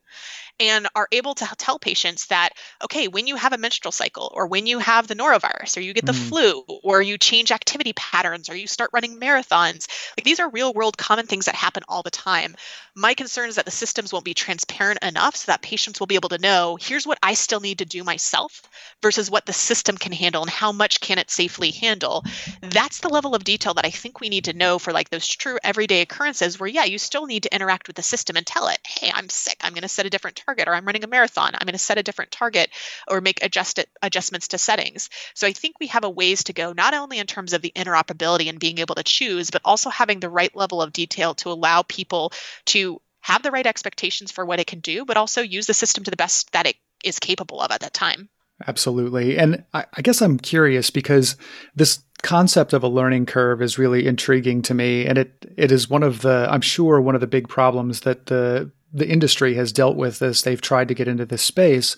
and 0.60 0.88
are 0.94 1.08
able 1.12 1.34
to 1.34 1.46
tell 1.56 1.78
patients 1.78 2.26
that 2.26 2.50
okay 2.82 3.08
when 3.08 3.26
you 3.26 3.36
have 3.36 3.52
a 3.52 3.58
menstrual 3.58 3.92
cycle 3.92 4.30
or 4.34 4.46
when 4.46 4.66
you 4.66 4.78
have 4.78 5.06
the 5.06 5.14
norovirus 5.14 5.76
or 5.76 5.80
you 5.80 5.92
get 5.92 6.06
the 6.06 6.12
mm. 6.12 6.28
flu 6.28 6.62
or 6.82 7.00
you 7.00 7.18
change 7.18 7.52
activity 7.52 7.92
patterns 7.92 8.48
or 8.48 8.56
you 8.56 8.66
start 8.66 8.90
running 8.92 9.20
marathons 9.20 9.88
like 10.16 10.24
these 10.24 10.40
are 10.40 10.50
real 10.50 10.72
world 10.72 10.96
common 10.98 11.26
things 11.26 11.46
that 11.46 11.54
happen 11.54 11.82
all 11.88 12.02
the 12.02 12.10
time. 12.10 12.56
My 12.94 13.14
concern 13.14 13.48
is 13.48 13.56
that 13.56 13.64
the 13.64 13.70
systems 13.70 14.12
won't 14.12 14.24
be 14.24 14.34
transparent 14.34 14.98
enough 15.02 15.36
so 15.36 15.52
that 15.52 15.62
patients 15.62 16.00
will 16.00 16.06
be 16.06 16.16
able 16.16 16.30
to 16.30 16.38
know 16.38 16.76
here's 16.80 17.06
what 17.06 17.18
i 17.22 17.34
still 17.34 17.60
need 17.60 17.78
to 17.78 17.84
do 17.84 18.02
myself 18.02 18.62
versus 19.02 19.30
what 19.30 19.46
the 19.46 19.52
system 19.52 19.96
can 19.96 20.12
handle 20.12 20.42
and 20.42 20.50
how 20.50 20.72
much 20.72 21.00
can 21.00 21.18
it 21.18 21.30
safely 21.30 21.70
handle. 21.70 22.24
That's 22.62 23.00
the 23.00 23.08
level 23.08 23.34
of 23.34 23.44
detail 23.44 23.74
that 23.74 23.84
i 23.84 23.90
think 23.90 24.20
we 24.20 24.28
need 24.28 24.44
to 24.44 24.52
know 24.52 24.78
for 24.78 24.92
like 24.92 25.10
those 25.10 25.26
true 25.26 25.58
everyday 25.62 26.00
occurrences 26.00 26.58
where 26.58 26.68
yeah 26.68 26.84
you 26.84 26.98
still 26.98 27.26
need 27.26 27.44
to 27.44 27.54
interact 27.54 27.86
with 27.86 27.96
the 27.96 28.02
system 28.02 28.36
and 28.36 28.46
tell 28.46 28.68
it 28.68 28.78
hey 28.84 29.10
i'm 29.14 29.28
sick. 29.28 29.56
I'm 29.60 29.72
going 29.72 29.82
to 29.82 29.88
set 29.88 30.06
a 30.06 30.10
different 30.10 30.36
target 30.48 30.66
or 30.66 30.74
I'm 30.74 30.86
running 30.86 31.04
a 31.04 31.08
marathon. 31.08 31.50
I'm 31.54 31.66
going 31.66 31.72
to 31.72 31.78
set 31.78 31.98
a 31.98 32.02
different 32.02 32.30
target 32.30 32.70
or 33.06 33.20
make 33.20 33.44
adjust 33.44 33.78
it, 33.78 33.88
adjustments 34.02 34.48
to 34.48 34.58
settings. 34.58 35.10
So 35.34 35.46
I 35.46 35.52
think 35.52 35.76
we 35.78 35.88
have 35.88 36.04
a 36.04 36.10
ways 36.10 36.44
to 36.44 36.54
go, 36.54 36.72
not 36.72 36.94
only 36.94 37.18
in 37.18 37.26
terms 37.26 37.52
of 37.52 37.60
the 37.60 37.72
interoperability 37.76 38.48
and 38.48 38.58
being 38.58 38.78
able 38.78 38.94
to 38.94 39.02
choose, 39.02 39.50
but 39.50 39.60
also 39.64 39.90
having 39.90 40.20
the 40.20 40.30
right 40.30 40.54
level 40.56 40.80
of 40.80 40.92
detail 40.92 41.34
to 41.34 41.50
allow 41.50 41.82
people 41.82 42.32
to 42.66 43.00
have 43.20 43.42
the 43.42 43.50
right 43.50 43.66
expectations 43.66 44.32
for 44.32 44.46
what 44.46 44.58
it 44.58 44.66
can 44.66 44.80
do, 44.80 45.04
but 45.04 45.18
also 45.18 45.42
use 45.42 45.66
the 45.66 45.74
system 45.74 46.04
to 46.04 46.10
the 46.10 46.16
best 46.16 46.50
that 46.52 46.66
it 46.66 46.76
is 47.04 47.18
capable 47.18 47.60
of 47.60 47.70
at 47.70 47.80
that 47.80 47.92
time. 47.92 48.30
Absolutely. 48.66 49.36
And 49.36 49.64
I, 49.74 49.84
I, 49.92 50.02
guess 50.02 50.20
I'm 50.20 50.38
curious 50.38 50.90
because 50.90 51.36
this 51.76 52.00
concept 52.22 52.72
of 52.72 52.82
a 52.82 52.88
learning 52.88 53.26
curve 53.26 53.62
is 53.62 53.78
really 53.78 54.06
intriguing 54.06 54.62
to 54.62 54.74
me. 54.74 55.06
And 55.06 55.18
it, 55.18 55.46
it 55.56 55.70
is 55.70 55.88
one 55.88 56.02
of 56.02 56.22
the, 56.22 56.48
I'm 56.50 56.62
sure, 56.62 57.00
one 57.00 57.14
of 57.14 57.20
the 57.20 57.28
big 57.28 57.48
problems 57.48 58.00
that 58.00 58.26
the 58.26 58.72
the 58.92 59.08
industry 59.08 59.54
has 59.54 59.72
dealt 59.72 59.96
with 59.96 60.18
this. 60.18 60.42
they've 60.42 60.60
tried 60.60 60.88
to 60.88 60.94
get 60.94 61.08
into 61.08 61.26
this 61.26 61.42
space. 61.42 61.96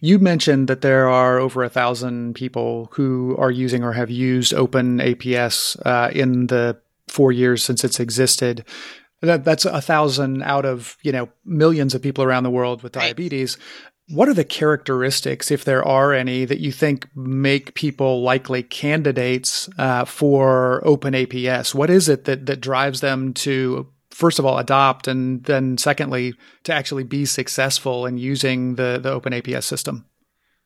You 0.00 0.18
mentioned 0.18 0.68
that 0.68 0.82
there 0.82 1.08
are 1.08 1.38
over 1.38 1.64
a 1.64 1.70
thousand 1.70 2.34
people 2.34 2.88
who 2.92 3.34
are 3.38 3.50
using 3.50 3.82
or 3.82 3.92
have 3.92 4.10
used 4.10 4.52
Open 4.52 4.98
APS 4.98 5.80
uh, 5.86 6.10
in 6.12 6.48
the 6.48 6.78
four 7.08 7.32
years 7.32 7.64
since 7.64 7.82
it's 7.82 8.00
existed. 8.00 8.64
That, 9.22 9.44
that's 9.44 9.64
a 9.64 9.80
thousand 9.80 10.42
out 10.42 10.66
of 10.66 10.98
you 11.02 11.12
know 11.12 11.30
millions 11.44 11.94
of 11.94 12.02
people 12.02 12.22
around 12.22 12.42
the 12.42 12.50
world 12.50 12.82
with 12.82 12.92
diabetes. 12.92 13.56
What 14.08 14.28
are 14.28 14.34
the 14.34 14.44
characteristics, 14.44 15.50
if 15.50 15.64
there 15.64 15.84
are 15.84 16.12
any, 16.12 16.44
that 16.44 16.60
you 16.60 16.70
think 16.70 17.08
make 17.16 17.74
people 17.74 18.22
likely 18.22 18.62
candidates 18.62 19.68
uh, 19.78 20.04
for 20.04 20.80
Open 20.86 21.12
APS? 21.12 21.74
What 21.74 21.90
is 21.90 22.08
it 22.08 22.24
that, 22.26 22.46
that 22.46 22.60
drives 22.60 23.00
them 23.00 23.34
to, 23.34 23.88
first 24.16 24.38
of 24.38 24.46
all, 24.46 24.56
adopt, 24.56 25.08
and 25.08 25.44
then 25.44 25.76
secondly, 25.76 26.32
to 26.64 26.72
actually 26.72 27.04
be 27.04 27.26
successful 27.26 28.06
in 28.06 28.16
using 28.16 28.76
the, 28.76 28.98
the 29.00 29.10
Open 29.10 29.34
APS 29.34 29.64
system? 29.64 30.06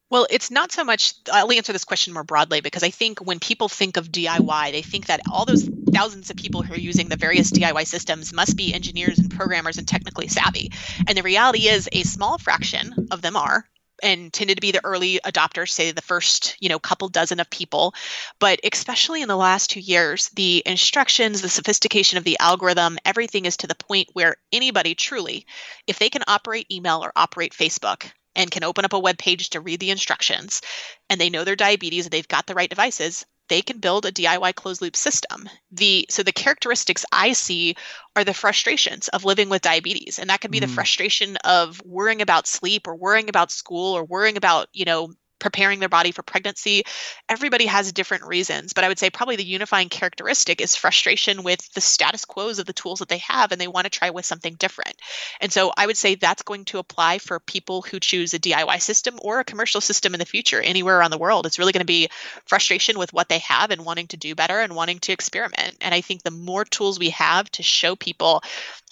Well, 0.09 0.27
it's 0.31 0.51
not 0.51 0.73
so 0.73 0.85
much, 0.85 1.15
I'll 1.33 1.53
answer 1.53 1.73
this 1.73 1.85
question 1.85 2.13
more 2.15 2.25
broadly 2.25 2.61
because 2.61 2.83
I 2.83 2.91
think 2.91 3.21
when 3.21 3.39
people 3.39 3.69
think 3.69 3.97
of 3.97 4.11
DIY, 4.11 4.73
they 4.73 4.83
think 4.83 5.07
that 5.07 5.21
all 5.31 5.45
those 5.45 5.69
thousands 5.93 6.31
of 6.31 6.37
people 6.37 6.63
who 6.63 6.75
are 6.75 6.79
using 6.79 7.09
the 7.09 7.17
various 7.17 7.51
DIY 7.51 7.87
systems 7.87 8.33
must 8.33 8.57
be 8.57 8.73
engineers 8.73 9.19
and 9.19 9.31
programmers 9.31 9.79
and 9.79 9.87
technically 9.87 10.29
savvy. 10.29 10.73
And 11.07 11.17
the 11.17 11.23
reality 11.23 11.69
is, 11.69 11.89
a 11.93 12.03
small 12.03 12.39
fraction 12.39 13.09
of 13.11 13.23
them 13.23 13.37
are 13.37 13.65
and 14.03 14.33
tended 14.33 14.57
to 14.57 14.61
be 14.61 14.73
the 14.73 14.85
early 14.85 15.21
adopters 15.25 15.71
say 15.71 15.91
the 15.91 16.03
first 16.03 16.57
you 16.61 16.69
know 16.69 16.79
couple 16.79 17.09
dozen 17.09 17.41
of 17.41 17.51
people. 17.51 17.95
But 18.39 18.61
especially 18.71 19.23
in 19.23 19.29
the 19.29 19.37
last 19.37 19.71
two 19.71 19.81
years 19.81 20.29
the 20.35 20.63
instructions 20.67 21.43
the 21.43 21.49
sophistication 21.49 22.19
of 22.19 22.25
the 22.25 22.39
algorithm 22.39 22.99
everything 23.05 23.45
is 23.45 23.57
to 23.59 23.67
the 23.67 23.75
point 23.75 24.09
where 24.13 24.37
anybody 24.53 24.95
truly 24.95 25.47
if 25.87 25.99
they 25.99 26.11
can 26.11 26.23
operate 26.27 26.67
email 26.71 27.05
or 27.05 27.13
operate 27.17 27.53
facebook 27.53 28.11
and 28.35 28.51
can 28.51 28.65
open 28.65 28.85
up 28.85 28.93
a 28.93 28.99
web 28.99 29.19
page 29.19 29.51
to 29.51 29.61
read 29.61 29.81
the 29.81 29.91
instructions 29.91 30.61
and 31.09 31.21
they 31.21 31.31
know 31.31 31.45
their 31.45 31.57
diabetes 31.57 32.07
and 32.07 32.13
they've 32.13 32.29
got 32.29 32.47
the 32.47 32.55
right 32.55 32.71
devices 32.71 33.27
they 33.51 33.61
can 33.61 33.79
build 33.79 34.07
a 34.07 34.13
DIY 34.13 34.55
closed 34.55 34.81
loop 34.81 34.95
system. 34.95 35.49
The 35.73 36.07
so 36.09 36.23
the 36.23 36.33
characteristics 36.33 37.05
I 37.13 37.33
see 37.33 37.75
are 38.15 38.23
the 38.23 38.33
frustrations 38.33 39.09
of 39.09 39.25
living 39.25 39.49
with 39.49 39.61
diabetes 39.61 40.19
and 40.21 40.31
that 40.31 40.41
could 40.41 40.53
be 40.53 40.59
mm. 40.59 40.63
the 40.63 40.69
frustration 40.69 41.37
of 41.39 41.83
worrying 41.85 42.23
about 42.23 42.47
sleep 42.47 42.87
or 42.87 42.95
worrying 42.95 43.29
about 43.29 43.51
school 43.51 43.97
or 43.97 44.05
worrying 44.05 44.37
about, 44.37 44.69
you 44.73 44.85
know, 44.85 45.13
preparing 45.41 45.81
their 45.81 45.89
body 45.89 46.13
for 46.13 46.23
pregnancy. 46.23 46.85
Everybody 47.29 47.67
has 47.67 47.93
different 47.93 48.25
reasons, 48.25 48.73
but 48.73 48.85
I 48.85 48.89
would 48.89 48.99
say 48.99 49.11
probably 49.11 49.37
the 49.37 49.45
unifying 49.45 49.89
characteristic 49.89 50.61
is 50.61 50.77
frustration 50.77 51.43
with 51.43 51.73
the 51.73 51.81
status 51.81 52.25
quos 52.25 52.59
of 52.59 52.67
the 52.67 52.73
tools 52.73 53.01
that 53.01 53.09
they 53.09 53.19
have 53.19 53.51
and 53.51 53.61
they 53.61 53.67
want 53.67 53.87
to 53.87 53.91
try 53.91 54.11
with 54.11 54.25
something 54.25 54.55
different. 54.55 54.95
And 55.41 55.53
so 55.53 55.73
I 55.77 55.87
would 55.87 55.97
say 55.97 56.15
that's 56.15 56.43
going 56.43 56.67
to 56.67 56.79
apply 56.79 57.19
for 57.19 57.41
people 57.41 57.83
who 57.83 57.99
choose 57.99 58.35
a 58.35 58.39
DIY 58.39 58.81
system 58.81 59.19
or 59.23 59.41
a 59.41 59.45
commercial 59.45 59.81
system 59.81 60.15
in 60.15 60.21
the 60.21 60.27
future 60.27 60.61
anywhere 60.61 60.99
around 60.99 61.11
the 61.11 61.19
world. 61.19 61.47
It's 61.47 61.59
really 61.59 61.73
going 61.73 61.81
to 61.81 61.87
be 61.87 62.09
frustration 62.47 62.99
with 62.99 63.13
what 63.13 63.29
they 63.29 63.39
have 63.39 63.71
and 63.71 63.85
wanting 63.85 64.09
to 64.09 64.17
do 64.17 64.35
better 64.35 64.61
and 64.61 64.77
wanting 64.77 64.99
to 65.01 65.13
experiment. 65.13 65.77
And 65.81 65.95
I 65.95 66.03
think 66.03 66.23
the 66.23 66.31
more 66.31 66.65
tools 66.65 66.99
we 66.99 67.11
have 67.11 67.51
to 67.53 67.63
show 67.63 67.97
people 67.97 68.43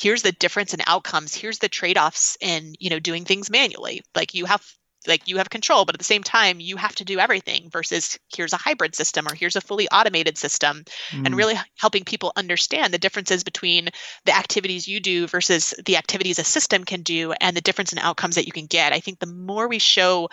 here's 0.00 0.22
the 0.22 0.32
difference 0.32 0.74
in 0.74 0.80
outcomes, 0.86 1.34
here's 1.34 1.58
the 1.58 1.68
trade-offs 1.68 2.36
in, 2.40 2.74
you 2.78 2.90
know, 2.90 3.00
doing 3.00 3.24
things 3.24 3.50
manually. 3.50 4.02
Like 4.14 4.34
you 4.34 4.44
have 4.44 4.64
like 5.06 5.28
you 5.28 5.38
have 5.38 5.50
control 5.50 5.84
but 5.84 5.94
at 5.94 5.98
the 5.98 6.04
same 6.04 6.22
time 6.22 6.60
you 6.60 6.76
have 6.76 6.94
to 6.94 7.04
do 7.04 7.18
everything 7.18 7.68
versus 7.70 8.18
here's 8.34 8.52
a 8.52 8.56
hybrid 8.56 8.94
system 8.94 9.26
or 9.26 9.34
here's 9.34 9.56
a 9.56 9.60
fully 9.60 9.88
automated 9.88 10.36
system 10.36 10.84
mm. 11.10 11.26
and 11.26 11.36
really 11.36 11.54
helping 11.76 12.04
people 12.04 12.32
understand 12.36 12.92
the 12.92 12.98
differences 12.98 13.44
between 13.44 13.88
the 14.24 14.36
activities 14.36 14.88
you 14.88 15.00
do 15.00 15.26
versus 15.26 15.74
the 15.86 15.96
activities 15.96 16.38
a 16.38 16.44
system 16.44 16.84
can 16.84 17.02
do 17.02 17.32
and 17.40 17.56
the 17.56 17.60
difference 17.60 17.92
in 17.92 17.98
outcomes 17.98 18.34
that 18.34 18.46
you 18.46 18.52
can 18.52 18.66
get 18.66 18.92
i 18.92 19.00
think 19.00 19.18
the 19.18 19.26
more 19.26 19.68
we 19.68 19.78
show 19.78 20.28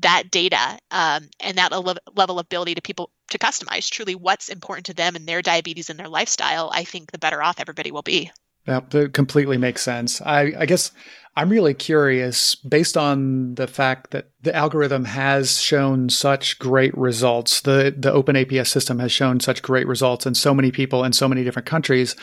that 0.00 0.30
data 0.30 0.78
um, 0.90 1.28
and 1.40 1.58
that 1.58 1.72
level 1.72 2.38
of 2.38 2.46
ability 2.46 2.74
to 2.74 2.82
people 2.82 3.10
to 3.30 3.38
customize 3.38 3.88
truly 3.88 4.14
what's 4.14 4.48
important 4.48 4.86
to 4.86 4.94
them 4.94 5.14
and 5.14 5.26
their 5.26 5.42
diabetes 5.42 5.90
and 5.90 5.98
their 5.98 6.08
lifestyle 6.08 6.70
i 6.72 6.84
think 6.84 7.12
the 7.12 7.18
better 7.18 7.42
off 7.42 7.60
everybody 7.60 7.90
will 7.90 8.02
be 8.02 8.30
that 8.70 9.10
completely 9.12 9.58
makes 9.58 9.82
sense. 9.82 10.20
I, 10.22 10.52
I, 10.58 10.66
guess 10.66 10.92
I'm 11.36 11.48
really 11.48 11.74
curious, 11.74 12.54
based 12.54 12.96
on 12.96 13.54
the 13.54 13.66
fact 13.66 14.10
that 14.10 14.30
the 14.42 14.54
algorithm 14.54 15.04
has 15.04 15.60
shown 15.60 16.10
such 16.10 16.58
great 16.58 16.96
results, 16.96 17.60
the, 17.60 17.94
the 17.96 18.12
Open 18.12 18.36
APS 18.36 18.68
system 18.68 18.98
has 18.98 19.12
shown 19.12 19.40
such 19.40 19.62
great 19.62 19.86
results 19.86 20.26
in 20.26 20.34
so 20.34 20.54
many 20.54 20.70
people 20.70 21.04
in 21.04 21.12
so 21.12 21.28
many 21.28 21.44
different 21.44 21.66
countries. 21.66 22.16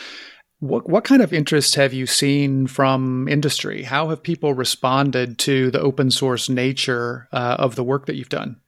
What, 0.60 0.88
what 0.88 1.04
kind 1.04 1.22
of 1.22 1.32
interest 1.32 1.76
have 1.76 1.92
you 1.92 2.06
seen 2.06 2.66
from 2.66 3.28
industry? 3.28 3.84
How 3.84 4.08
have 4.08 4.22
people 4.22 4.54
responded 4.54 5.38
to 5.40 5.70
the 5.70 5.80
open 5.80 6.10
source 6.10 6.48
nature 6.48 7.28
uh, 7.32 7.56
of 7.58 7.76
the 7.76 7.84
work 7.84 8.06
that 8.06 8.16
you've 8.16 8.28
done? 8.28 8.60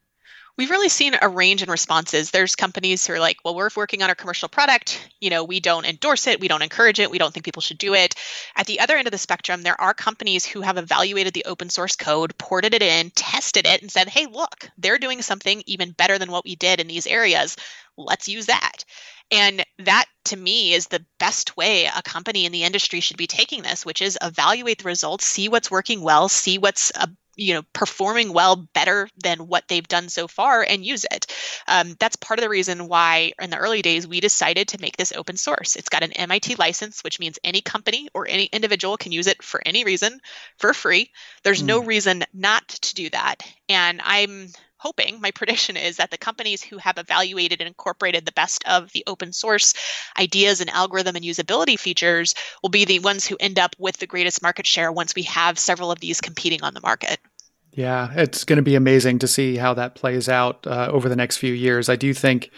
We've 0.57 0.69
really 0.69 0.89
seen 0.89 1.15
a 1.21 1.29
range 1.29 1.63
in 1.63 1.69
responses. 1.69 2.31
There's 2.31 2.55
companies 2.55 3.05
who 3.05 3.13
are 3.13 3.19
like, 3.19 3.37
well, 3.43 3.55
we're 3.55 3.69
working 3.75 4.03
on 4.03 4.09
our 4.09 4.15
commercial 4.15 4.49
product. 4.49 5.09
You 5.19 5.29
know, 5.29 5.43
we 5.43 5.59
don't 5.59 5.85
endorse 5.85 6.27
it. 6.27 6.39
We 6.39 6.47
don't 6.47 6.61
encourage 6.61 6.99
it. 6.99 7.11
We 7.11 7.17
don't 7.17 7.33
think 7.33 7.45
people 7.45 7.61
should 7.61 7.77
do 7.77 7.93
it. 7.93 8.15
At 8.55 8.67
the 8.67 8.79
other 8.79 8.95
end 8.95 9.07
of 9.07 9.11
the 9.11 9.17
spectrum, 9.17 9.61
there 9.61 9.79
are 9.79 9.93
companies 9.93 10.45
who 10.45 10.61
have 10.61 10.77
evaluated 10.77 11.33
the 11.33 11.45
open 11.45 11.69
source 11.69 11.95
code, 11.95 12.37
ported 12.37 12.73
it 12.73 12.81
in, 12.81 13.11
tested 13.11 13.65
it, 13.65 13.81
and 13.81 13.91
said, 13.91 14.07
hey, 14.07 14.27
look, 14.27 14.69
they're 14.77 14.97
doing 14.97 15.21
something 15.21 15.63
even 15.65 15.91
better 15.91 16.17
than 16.17 16.31
what 16.31 16.45
we 16.45 16.55
did 16.55 16.79
in 16.79 16.87
these 16.87 17.07
areas. 17.07 17.55
Let's 17.97 18.27
use 18.27 18.47
that. 18.47 18.85
And 19.31 19.65
that 19.79 20.05
to 20.25 20.35
me 20.35 20.73
is 20.73 20.87
the 20.87 21.05
best 21.19 21.55
way 21.55 21.85
a 21.85 22.01
company 22.03 22.45
in 22.45 22.51
the 22.51 22.63
industry 22.63 22.99
should 22.99 23.17
be 23.17 23.27
taking 23.27 23.63
this, 23.63 23.85
which 23.85 24.01
is 24.01 24.17
evaluate 24.21 24.79
the 24.79 24.85
results, 24.85 25.25
see 25.25 25.47
what's 25.47 25.71
working 25.71 26.01
well, 26.01 26.27
see 26.27 26.57
what's 26.57 26.91
a 26.95 27.09
you 27.35 27.53
know 27.53 27.63
performing 27.73 28.33
well 28.33 28.55
better 28.73 29.07
than 29.23 29.47
what 29.47 29.67
they've 29.67 29.87
done 29.87 30.09
so 30.09 30.27
far 30.27 30.63
and 30.63 30.85
use 30.85 31.05
it. 31.11 31.27
Um, 31.67 31.95
that's 31.99 32.15
part 32.15 32.39
of 32.39 32.43
the 32.43 32.49
reason 32.49 32.87
why 32.87 33.33
in 33.41 33.49
the 33.49 33.57
early 33.57 33.81
days 33.81 34.07
we 34.07 34.19
decided 34.19 34.69
to 34.69 34.81
make 34.81 34.97
this 34.97 35.13
open 35.13 35.37
source. 35.37 35.75
It's 35.75 35.89
got 35.89 36.03
an 36.03 36.13
mit 36.29 36.59
license 36.59 37.03
which 37.03 37.19
means 37.19 37.39
any 37.43 37.61
company 37.61 38.09
or 38.13 38.27
any 38.27 38.45
individual 38.45 38.97
can 38.97 39.11
use 39.11 39.27
it 39.27 39.43
for 39.43 39.61
any 39.65 39.83
reason 39.83 40.19
for 40.57 40.73
free. 40.73 41.11
There's 41.43 41.63
mm. 41.63 41.67
no 41.67 41.83
reason 41.83 42.23
not 42.33 42.67
to 42.67 42.95
do 42.95 43.09
that. 43.09 43.43
And 43.69 44.01
i'm 44.03 44.49
hoping, 44.81 45.21
my 45.21 45.29
prediction 45.29 45.77
is 45.77 45.97
that 45.97 46.09
the 46.09 46.17
companies 46.17 46.63
who 46.63 46.77
have 46.79 46.97
evaluated 46.97 47.61
and 47.61 47.67
incorporated 47.67 48.25
the 48.25 48.31
best 48.31 48.63
of 48.67 48.91
the 48.93 49.03
open 49.05 49.31
source 49.31 49.75
ideas 50.19 50.59
and 50.59 50.71
algorithm 50.71 51.15
and 51.15 51.23
usability 51.23 51.77
features 51.77 52.33
will 52.63 52.71
be 52.71 52.85
the 52.85 52.97
ones 52.97 53.25
who 53.27 53.37
end 53.39 53.59
up 53.59 53.75
with 53.77 53.97
the 53.97 54.07
greatest 54.07 54.41
market 54.41 54.65
share 54.65 54.91
once 54.91 55.13
we 55.13 55.21
have 55.23 55.59
several 55.59 55.91
of 55.91 55.99
these 55.99 56.19
competing 56.19 56.63
on 56.63 56.73
the 56.73 56.81
market. 56.81 57.19
Yeah, 57.73 58.11
it's 58.15 58.43
going 58.43 58.57
to 58.57 58.63
be 58.63 58.75
amazing 58.75 59.19
to 59.19 59.27
see 59.27 59.55
how 59.55 59.75
that 59.75 59.93
plays 59.93 60.27
out 60.27 60.65
uh, 60.65 60.89
over 60.91 61.07
the 61.07 61.15
next 61.15 61.37
few 61.37 61.53
years. 61.53 61.87
I 61.87 61.95
do 61.95 62.11
think 62.13 62.49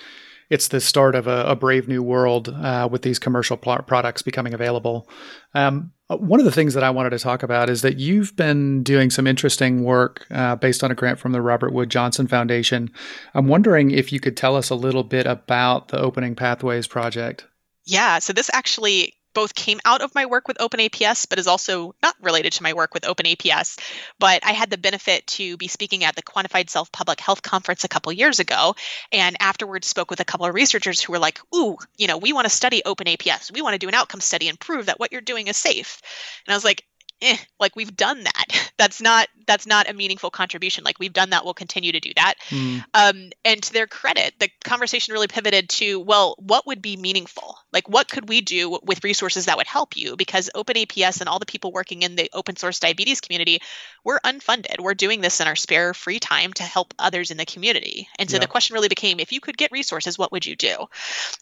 it's 0.50 0.70
the 0.70 0.80
start 0.80 1.16
of 1.16 1.28
a, 1.28 1.46
a 1.48 1.56
brave 1.56 1.88
new 1.88 2.02
world 2.02 2.48
uh, 2.48 2.88
with 2.90 3.02
these 3.02 3.20
commercial 3.20 3.58
pl- 3.58 3.84
products 3.86 4.22
becoming 4.22 4.54
available. 4.54 5.10
Um, 5.54 5.92
one 6.22 6.40
of 6.40 6.46
the 6.46 6.52
things 6.52 6.74
that 6.74 6.84
I 6.84 6.90
wanted 6.90 7.12
to 7.12 7.20
talk 7.20 7.44
about 7.44 7.70
is 7.70 7.82
that 7.82 7.98
you've 7.98 8.36
been 8.36 8.84
doing 8.84 9.10
some 9.10 9.28
interesting 9.28 9.84
work 9.84 10.26
uh, 10.32 10.56
based 10.56 10.84
on 10.84 10.92
a 10.92 10.96
grant 10.96 11.20
from 11.20 11.32
the 11.32 11.42
Robert 11.42 11.74
Wood 11.74 11.90
Johnson 11.90 12.28
Foundation. 12.28 12.92
I'm 13.34 13.48
wondering 13.48 13.92
if 13.92 14.12
you 14.12 14.20
could 14.20 14.38
tell 14.38 14.56
us 14.56 14.70
a 14.70 14.76
little 14.76 15.04
bit 15.04 15.26
about 15.26 15.90
the 15.90 16.00
Opening 16.00 16.36
Pathways 16.36 16.88
project. 16.88 17.48
Yeah, 17.86 18.20
so 18.20 18.34
this 18.34 18.50
actually 18.54 19.14
both 19.34 19.56
came 19.56 19.80
out 19.86 20.02
of 20.02 20.16
my 20.16 20.26
work 20.26 20.48
with 20.48 20.58
OpenAPS, 20.58 21.28
but 21.30 21.40
is 21.40 21.48
also 21.48 21.96
not 22.02 22.16
related 22.22 22.54
to 22.54 22.64
my 22.64 22.74
work 22.74 22.94
with 22.94 23.04
OpenAPS. 23.04 23.80
But 24.20 24.46
I 24.46 24.52
had 24.52 24.70
the 24.70 24.78
benefit 24.78 25.28
to 25.28 25.58
be 25.58 25.68
speaking 25.68 26.04
at 26.04 26.16
the 26.16 26.24
Quantified 26.24 26.70
Self 26.70 26.92
Public 26.92 27.20
Health 27.20 27.42
Conference 27.42 27.84
a 27.84 27.90
couple 27.90 28.12
years 28.12 28.40
ago, 28.40 28.76
and 29.12 29.36
afterwards 29.40 29.88
spoke 29.88 30.10
with 30.10 30.20
a 30.20 30.26
couple 30.26 30.46
of 30.46 30.54
researchers 30.54 31.02
who 31.02 31.14
were 31.14 31.20
like, 31.20 31.40
"Ooh, 31.56 31.78
you 31.98 32.08
know, 32.08 32.18
we 32.18 32.34
want 32.34 32.46
to 32.46 32.50
study 32.50 32.82
OpenAPS. 32.86 33.52
We 33.52 33.62
want 33.62 33.74
to 33.74 33.80
do 33.80 33.88
an 33.88 33.96
outcome 33.96 34.22
study 34.22 34.50
and 34.50 34.60
prove 34.60 34.88
that 34.88 35.00
what 35.00 35.12
you're 35.12 35.22
doing 35.22 35.48
is 35.48 35.58
safe." 35.58 36.02
And 36.46 36.54
I 36.54 36.58
was 36.58 36.66
like, 36.66 36.86
eh, 37.24 37.38
like 37.60 37.76
we've 37.76 37.96
done 37.96 38.24
that. 38.24 38.72
That's 38.78 39.02
not 39.02 39.30
that's 39.46 39.68
not 39.68 39.90
a 39.90 39.94
meaningful 39.94 40.32
contribution. 40.32 40.84
Like 40.84 41.00
we've 41.00 41.14
done 41.14 41.30
that, 41.30 41.46
we'll 41.46 41.54
continue 41.54 41.92
to 41.92 42.00
do 42.00 42.12
that. 42.16 42.36
Mm. 42.50 42.84
Um, 42.94 43.30
and 43.46 43.62
to 43.62 43.74
their 43.74 43.88
credit, 43.88 44.34
the 44.40 44.50
conversation 44.64 45.14
really 45.14 45.28
pivoted 45.28 45.70
to, 45.70 46.00
well, 46.00 46.36
what 46.40 46.66
would 46.66 46.82
be 46.82 46.98
meaningful? 46.98 47.56
Like 47.72 47.88
what 47.88 48.10
could 48.10 48.30
we 48.30 48.42
do 48.42 48.80
with 48.84 49.04
resources 49.04 49.46
that 49.46 49.58
would 49.58 49.68
help 49.68 49.96
you? 49.96 50.16
Because 50.16 50.50
OpenAPS 50.56 51.20
and 51.20 51.30
all 51.30 51.40
the 51.40 51.46
people 51.46 51.72
working 51.72 52.02
in 52.02 52.16
the 52.16 52.30
open 52.34 52.56
source 52.56 52.80
diabetes 52.80 53.22
community, 53.22 53.62
we're 54.04 54.20
unfunded. 54.22 54.80
We're 54.80 54.96
doing 54.96 55.22
this 55.22 55.40
in 55.40 55.48
our 55.48 55.56
spare 55.56 55.94
free 55.94 56.20
time 56.20 56.52
to 56.54 56.64
help 56.64 56.94
others 56.98 57.32
in 57.32 57.38
the 57.38 57.46
community. 57.46 58.08
And 58.18 58.30
so 58.30 58.40
the 58.40 58.48
question 58.48 58.74
really 58.74 58.90
became, 58.90 59.20
if 59.20 59.32
you 59.32 59.40
could 59.40 59.58
get 59.58 59.72
resources, 59.72 60.18
what 60.18 60.32
would 60.32 60.46
you 60.46 60.56
do? 60.56 60.88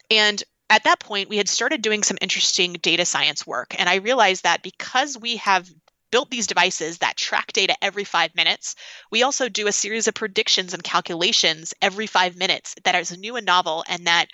And 0.10 0.44
at 0.71 0.86
that 0.86 1.01
point, 1.01 1.27
we 1.27 1.36
had 1.36 1.49
started 1.49 1.81
doing 1.81 2.01
some 2.01 2.17
interesting 2.21 2.73
data 2.81 3.03
science 3.03 3.45
work. 3.45 3.75
And 3.77 3.89
I 3.89 3.95
realized 3.95 4.43
that 4.43 4.63
because 4.63 5.17
we 5.17 5.36
have 5.38 5.69
built 6.12 6.31
these 6.31 6.47
devices 6.47 6.99
that 6.99 7.17
track 7.17 7.51
data 7.51 7.75
every 7.81 8.05
five 8.05 8.34
minutes, 8.36 8.75
we 9.12 9.21
also 9.21 9.49
do 9.49 9.67
a 9.67 9.73
series 9.73 10.07
of 10.07 10.13
predictions 10.13 10.73
and 10.73 10.81
calculations 10.81 11.73
every 11.81 12.07
five 12.07 12.38
minutes 12.38 12.73
that 12.86 12.95
is 12.95 13.17
new 13.17 13.36
and 13.36 13.45
novel 13.45 13.84
and 13.89 14.07
that 14.07 14.27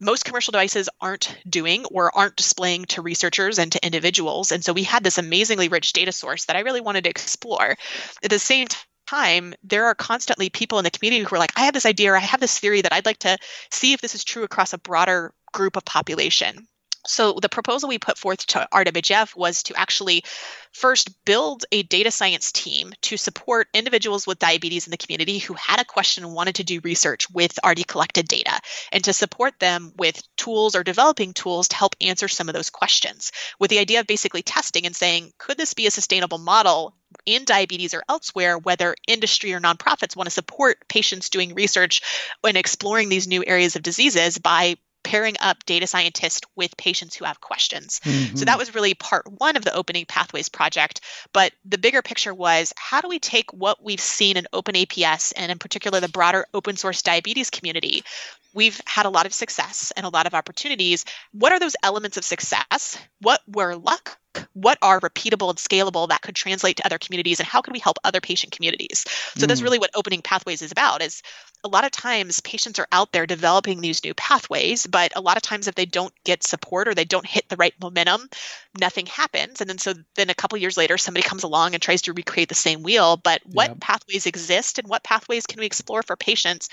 most 0.00 0.24
commercial 0.24 0.50
devices 0.50 0.88
aren't 1.00 1.36
doing 1.48 1.84
or 1.86 2.16
aren't 2.16 2.36
displaying 2.36 2.84
to 2.86 3.02
researchers 3.02 3.60
and 3.60 3.70
to 3.70 3.86
individuals. 3.86 4.50
And 4.50 4.64
so 4.64 4.72
we 4.72 4.82
had 4.82 5.04
this 5.04 5.18
amazingly 5.18 5.68
rich 5.68 5.92
data 5.92 6.10
source 6.10 6.46
that 6.46 6.56
I 6.56 6.60
really 6.60 6.80
wanted 6.80 7.04
to 7.04 7.10
explore. 7.10 7.76
At 8.22 8.30
the 8.30 8.38
same 8.40 8.66
time, 9.08 9.54
there 9.62 9.86
are 9.86 9.94
constantly 9.94 10.50
people 10.50 10.78
in 10.78 10.84
the 10.84 10.90
community 10.90 11.24
who 11.24 11.34
are 11.34 11.38
like, 11.38 11.52
I 11.56 11.64
have 11.64 11.74
this 11.74 11.86
idea 11.86 12.12
or 12.12 12.16
I 12.16 12.20
have 12.20 12.40
this 12.40 12.58
theory 12.58 12.82
that 12.82 12.92
I'd 12.92 13.06
like 13.06 13.18
to 13.20 13.38
see 13.70 13.92
if 13.92 14.00
this 14.00 14.14
is 14.14 14.22
true 14.24 14.44
across 14.44 14.72
a 14.72 14.78
broader 14.78 15.32
group 15.58 15.76
of 15.76 15.84
population. 15.84 16.68
So 17.06 17.38
the 17.40 17.48
proposal 17.48 17.88
we 17.88 17.98
put 17.98 18.18
forth 18.18 18.46
to 18.48 18.68
RWF 18.72 19.34
was 19.34 19.62
to 19.64 19.74
actually 19.74 20.24
first 20.72 21.24
build 21.24 21.64
a 21.72 21.82
data 21.82 22.10
science 22.10 22.52
team 22.52 22.92
to 23.02 23.16
support 23.16 23.68
individuals 23.72 24.26
with 24.26 24.38
diabetes 24.38 24.86
in 24.86 24.90
the 24.90 24.98
community 24.98 25.38
who 25.38 25.54
had 25.54 25.80
a 25.80 25.84
question 25.84 26.24
and 26.24 26.34
wanted 26.34 26.56
to 26.56 26.64
do 26.64 26.80
research 26.84 27.30
with 27.30 27.58
already 27.64 27.82
collected 27.82 28.28
data 28.28 28.60
and 28.92 29.02
to 29.04 29.12
support 29.12 29.58
them 29.58 29.92
with 29.96 30.22
tools 30.36 30.76
or 30.76 30.84
developing 30.84 31.32
tools 31.32 31.68
to 31.68 31.76
help 31.76 31.96
answer 32.00 32.28
some 32.28 32.48
of 32.48 32.54
those 32.54 32.70
questions 32.70 33.32
with 33.58 33.70
the 33.70 33.78
idea 33.78 34.00
of 34.00 34.06
basically 34.06 34.42
testing 34.42 34.84
and 34.84 34.94
saying 34.94 35.32
could 35.38 35.56
this 35.56 35.74
be 35.74 35.86
a 35.86 35.90
sustainable 35.90 36.38
model 36.38 36.94
in 37.24 37.44
diabetes 37.44 37.94
or 37.94 38.02
elsewhere, 38.08 38.58
whether 38.58 38.94
industry 39.06 39.54
or 39.54 39.60
nonprofits 39.60 40.14
want 40.14 40.26
to 40.26 40.30
support 40.30 40.86
patients 40.88 41.30
doing 41.30 41.54
research 41.54 42.02
and 42.44 42.56
exploring 42.56 43.08
these 43.08 43.26
new 43.26 43.42
areas 43.46 43.76
of 43.76 43.82
diseases 43.82 44.36
by 44.36 44.76
pairing 45.02 45.36
up 45.40 45.64
data 45.64 45.86
scientists 45.86 46.46
with 46.56 46.76
patients 46.76 47.16
who 47.16 47.24
have 47.24 47.40
questions. 47.40 48.00
Mm-hmm. 48.04 48.36
So 48.36 48.44
that 48.44 48.58
was 48.58 48.74
really 48.74 48.94
part 48.94 49.30
one 49.30 49.56
of 49.56 49.64
the 49.64 49.74
Opening 49.74 50.06
Pathways 50.06 50.48
project. 50.48 51.00
But 51.32 51.52
the 51.64 51.78
bigger 51.78 52.02
picture 52.02 52.34
was 52.34 52.72
how 52.76 53.00
do 53.00 53.08
we 53.08 53.18
take 53.18 53.52
what 53.52 53.82
we've 53.82 54.00
seen 54.00 54.36
in 54.36 54.46
Open 54.52 54.74
APS 54.74 55.32
and 55.36 55.50
in 55.50 55.58
particular 55.58 56.00
the 56.00 56.08
broader 56.08 56.46
open 56.52 56.76
source 56.76 57.02
diabetes 57.02 57.50
community? 57.50 58.02
We've 58.54 58.80
had 58.86 59.06
a 59.06 59.10
lot 59.10 59.26
of 59.26 59.34
success 59.34 59.92
and 59.96 60.04
a 60.04 60.10
lot 60.10 60.26
of 60.26 60.34
opportunities. 60.34 61.04
What 61.32 61.52
are 61.52 61.60
those 61.60 61.76
elements 61.82 62.16
of 62.16 62.24
success? 62.24 62.98
What 63.20 63.40
were 63.46 63.76
luck? 63.76 64.18
What 64.52 64.78
are 64.82 65.00
repeatable 65.00 65.50
and 65.50 65.58
scalable 65.58 66.08
that 66.08 66.22
could 66.22 66.34
translate 66.34 66.76
to 66.76 66.86
other 66.86 66.98
communities 66.98 67.40
and 67.40 67.48
how 67.48 67.60
can 67.60 67.72
we 67.72 67.78
help 67.78 67.98
other 68.04 68.20
patient 68.20 68.52
communities 68.52 69.04
so 69.34 69.44
mm. 69.44 69.48
that's 69.48 69.62
really 69.62 69.78
what 69.78 69.90
opening 69.94 70.22
pathways 70.22 70.62
is 70.62 70.72
about 70.72 71.02
is 71.02 71.22
a 71.64 71.68
lot 71.68 71.84
of 71.84 71.90
times 71.90 72.40
patients 72.40 72.78
are 72.78 72.86
out 72.92 73.12
there 73.12 73.26
developing 73.26 73.80
these 73.80 74.04
new 74.04 74.14
pathways 74.14 74.86
but 74.86 75.12
a 75.16 75.20
lot 75.20 75.36
of 75.36 75.42
times 75.42 75.68
if 75.68 75.74
they 75.74 75.86
don't 75.86 76.12
get 76.24 76.42
support 76.42 76.88
or 76.88 76.94
they 76.94 77.04
don't 77.04 77.26
hit 77.26 77.48
the 77.48 77.56
right 77.56 77.74
momentum 77.80 78.28
nothing 78.80 79.06
happens 79.06 79.60
and 79.60 79.68
then 79.68 79.78
so 79.78 79.94
then 80.16 80.30
a 80.30 80.34
couple 80.34 80.58
years 80.58 80.76
later 80.76 80.96
somebody 80.96 81.26
comes 81.26 81.42
along 81.42 81.74
and 81.74 81.82
tries 81.82 82.02
to 82.02 82.12
recreate 82.12 82.48
the 82.48 82.54
same 82.54 82.82
wheel 82.82 83.16
but 83.16 83.40
what 83.44 83.70
yep. 83.70 83.80
pathways 83.80 84.26
exist 84.26 84.78
and 84.78 84.88
what 84.88 85.02
pathways 85.02 85.46
can 85.46 85.60
we 85.60 85.66
explore 85.66 86.02
for 86.02 86.16
patients 86.16 86.68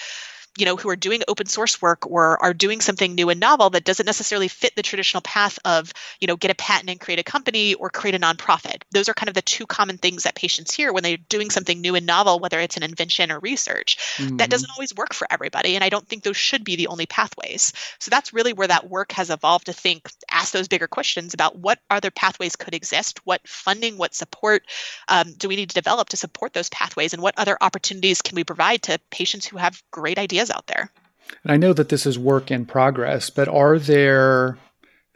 you 0.58 0.66
know 0.66 0.76
who 0.76 0.90
are 0.90 0.96
doing 0.96 1.22
open 1.28 1.46
source 1.48 1.82
work 1.82 2.06
or 2.08 2.42
are 2.42 2.54
doing 2.54 2.82
something 2.82 3.16
new 3.16 3.30
and 3.30 3.40
novel 3.40 3.70
that 3.72 3.84
doesn't 3.84 4.06
necessarily 4.06 4.48
fit 4.48 4.76
the 4.76 4.82
traditional 4.82 5.22
path 5.22 5.60
of 5.66 5.92
you 6.20 6.28
know 6.28 6.36
get 6.36 6.52
a 6.52 6.56
patent 6.56 6.90
and 6.90 7.00
create 7.00 7.20
a 7.20 7.24
company 7.24 7.74
or 7.74 7.90
create 7.90 8.16
a 8.16 8.20
nonprofit. 8.20 8.84
Those 8.92 9.10
are 9.10 9.14
kind 9.14 9.30
of 9.30 9.36
the 9.36 9.42
two 9.42 9.66
common 9.66 9.98
things 9.98 10.24
that 10.24 10.36
patients 10.36 10.74
hear 10.74 10.94
when 10.94 11.04
they're 11.04 11.18
doing 11.18 11.50
something 11.50 11.80
new 11.80 11.96
and 11.96 12.06
novel 12.06 12.40
whether 12.40 12.60
it's 12.60 12.78
an 12.78 12.84
invention 12.84 13.32
or 13.32 13.40
research. 13.40 13.98
Mm-hmm. 14.16 14.38
that 14.38 14.50
doesn't 14.50 14.70
always 14.72 14.96
work 14.96 15.14
for 15.14 15.28
everybody 15.30 15.76
and 15.76 15.84
i 15.84 15.90
don't 15.90 16.08
think 16.08 16.24
those 16.24 16.38
should 16.38 16.64
be 16.64 16.76
the 16.76 16.88
only 16.88 17.06
pathways. 17.06 17.74
So 18.00 18.10
that's 18.10 18.34
really 18.34 18.54
where 18.54 18.68
that 18.68 18.90
work 18.90 19.12
has 19.14 19.30
evolved 19.30 19.66
to 19.66 19.74
think 19.74 20.10
ask 20.32 20.54
those 20.54 20.68
bigger 20.68 20.88
questions 20.88 21.34
about 21.34 21.58
what 21.58 21.80
other 21.90 22.12
pathways 22.12 22.56
could 22.56 22.74
exist 22.74 23.20
what 23.26 23.46
funding 23.48 23.98
what 23.98 24.14
support 24.14 24.64
um, 25.08 25.34
do 25.38 25.48
we 25.48 25.56
need 25.56 25.70
to 25.70 25.76
develop 25.76 26.10
to 26.10 26.18
support 26.18 26.54
those 26.54 26.70
pathways 26.70 27.14
and 27.14 27.22
what 27.22 27.38
other 27.38 27.58
opportunities 27.60 28.22
can 28.22 28.36
we 28.36 28.44
provide 28.44 28.82
to 28.84 29.00
patients 29.10 29.46
who 29.46 29.58
have 29.58 29.82
great 29.92 30.18
ideas 30.18 30.45
ideas 30.46 30.56
out 30.56 30.68
there. 30.68 30.90
And 31.44 31.52
I 31.52 31.58
know 31.58 31.74
that 31.74 31.90
this 31.90 32.06
is 32.06 32.18
work 32.20 32.52
in 32.52 32.66
progress, 32.66 33.30
but 33.30 33.48
are 33.48 33.80
there 33.80 34.58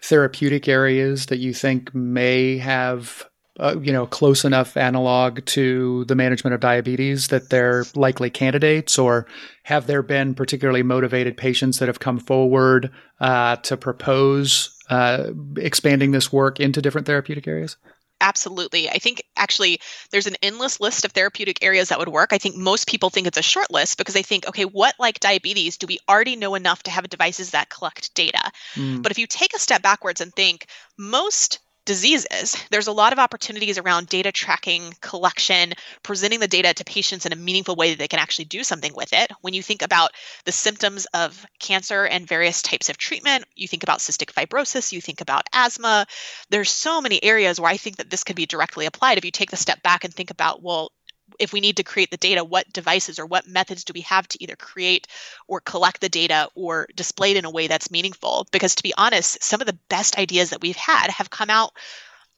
therapeutic 0.02 0.68
areas 0.68 1.28
that 1.28 1.40
you 1.40 1.54
think 1.54 1.94
may 1.94 2.58
have 2.58 3.26
uh, 3.60 3.76
you 3.82 3.92
know 3.92 4.06
close 4.08 4.46
enough 4.46 4.78
analog 4.78 5.44
to 5.46 6.06
the 6.06 6.16
management 6.16 6.54
of 6.54 6.62
diabetes 6.62 7.28
that 7.28 7.50
they're 7.50 7.84
likely 7.94 8.30
candidates 8.30 8.98
or 8.98 9.28
have 9.64 9.86
there 9.86 10.02
been 10.02 10.34
particularly 10.34 10.82
motivated 10.84 11.36
patients 11.36 11.80
that 11.80 11.90
have 11.90 12.00
come 12.00 12.18
forward 12.18 12.90
uh, 13.20 13.58
to 13.58 13.76
propose 13.76 14.74
uh, 14.90 15.32
expanding 15.58 16.12
this 16.12 16.32
work 16.32 16.62
into 16.62 16.82
different 16.82 17.06
therapeutic 17.06 17.46
areas 17.46 17.76
Absolutely. 18.22 18.90
I 18.90 18.98
think 19.00 19.24
actually 19.38 19.80
there's 20.12 20.28
an 20.28 20.36
endless 20.44 20.80
list 20.80 21.06
of 21.06 21.12
therapeutic 21.12 21.64
areas 21.64 21.90
that 21.90 22.00
would 22.00 22.10
work. 22.10 22.34
I 22.34 22.38
think 22.38 22.56
most 22.56 22.88
people 22.88 23.10
think 23.10 23.28
it's 23.28 23.38
a 23.38 23.42
short 23.42 23.72
list 23.72 23.98
because 23.98 24.14
they 24.14 24.24
think, 24.24 24.48
okay, 24.48 24.66
what 24.66 24.96
like 25.00 25.20
diabetes 25.20 25.78
do 25.78 25.88
we 25.88 26.00
already 26.08 26.36
know 26.36 26.56
enough 26.56 26.84
to 26.84 26.92
have 26.92 27.08
devices 27.08 27.52
that 27.52 27.70
collect 27.70 28.14
data? 28.16 28.52
Mm. 28.76 29.02
But 29.02 29.12
if 29.12 29.20
you 29.20 29.28
take 29.28 29.56
a 29.56 29.60
step 29.60 29.82
backwards 29.82 30.20
and 30.20 30.34
think, 30.34 30.68
most 30.98 31.60
diseases, 31.90 32.56
there's 32.70 32.86
a 32.86 32.92
lot 32.92 33.14
of 33.14 33.18
opportunities 33.18 33.80
around 33.80 34.08
data 34.08 34.32
tracking, 34.32 34.94
collection, 35.02 35.74
presenting 36.04 36.40
the 36.40 36.48
data 36.48 36.72
to 36.72 36.86
patients 36.86 37.26
in 37.26 37.34
a 37.34 37.36
meaningful 37.36 37.76
way 37.76 37.90
that 37.90 37.98
they 37.98 38.08
can 38.08 38.20
actually 38.20 38.46
do 38.46 38.64
something 38.64 38.94
with 38.94 39.12
it. 39.12 39.32
When 39.42 39.56
you 39.56 39.64
think 39.64 39.82
about 39.82 40.12
the 40.46 40.52
symptoms 40.52 41.08
of 41.16 41.44
cancer 41.58 42.06
and 42.06 42.28
various 42.28 42.62
types 42.62 42.90
of 42.90 43.00
treatment, 43.00 43.46
you 43.56 43.68
think 43.68 43.82
about 43.82 44.02
cystic 44.02 44.32
fibrosis, 44.32 44.92
you 44.92 45.02
think 45.02 45.20
about 45.20 45.48
asthma. 45.52 46.06
There's 46.52 46.70
so 46.70 47.02
many 47.02 47.24
areas 47.24 47.60
where 47.60 47.72
I 47.72 47.78
think 47.78 47.98
that 47.98 48.12
this 48.12 48.24
could 48.24 48.36
be 48.36 48.46
directly 48.46 48.86
applied 48.86 49.18
if 49.18 49.26
you 49.26 49.32
take 49.32 49.50
the 49.50 49.58
step 49.58 49.82
back 49.82 50.04
and 50.04 50.14
think 50.14 50.30
about, 50.30 50.62
well, 50.62 50.92
if 51.38 51.54
we 51.54 51.62
need 51.62 51.78
to 51.78 51.84
create 51.84 52.12
the 52.12 52.18
data, 52.18 52.44
what 52.44 52.72
devices 52.72 53.20
or 53.20 53.26
what 53.26 53.48
methods 53.48 53.84
do 53.84 53.94
we 53.94 54.02
have 54.02 54.28
to 54.30 54.44
either 54.44 54.56
create 54.56 55.08
or 55.48 55.60
collect 55.62 56.02
the 56.02 56.10
data 56.10 56.50
or 56.56 56.88
display 56.96 57.32
it 57.32 57.38
in 57.38 57.46
a 57.46 57.52
way 57.52 57.68
that's 57.68 57.92
meaningful? 57.92 58.48
Because 58.52 58.76
to 58.76 58.84
be 58.84 58.94
honest, 58.98 59.44
some 59.44 59.62
of 59.62 59.68
the 59.68 59.78
best 59.90 60.18
ideas 60.18 60.52
that 60.52 60.62
we've 60.62 60.76
had 60.76 61.10
have 61.10 61.30
come 61.30 61.50
out 61.50 61.74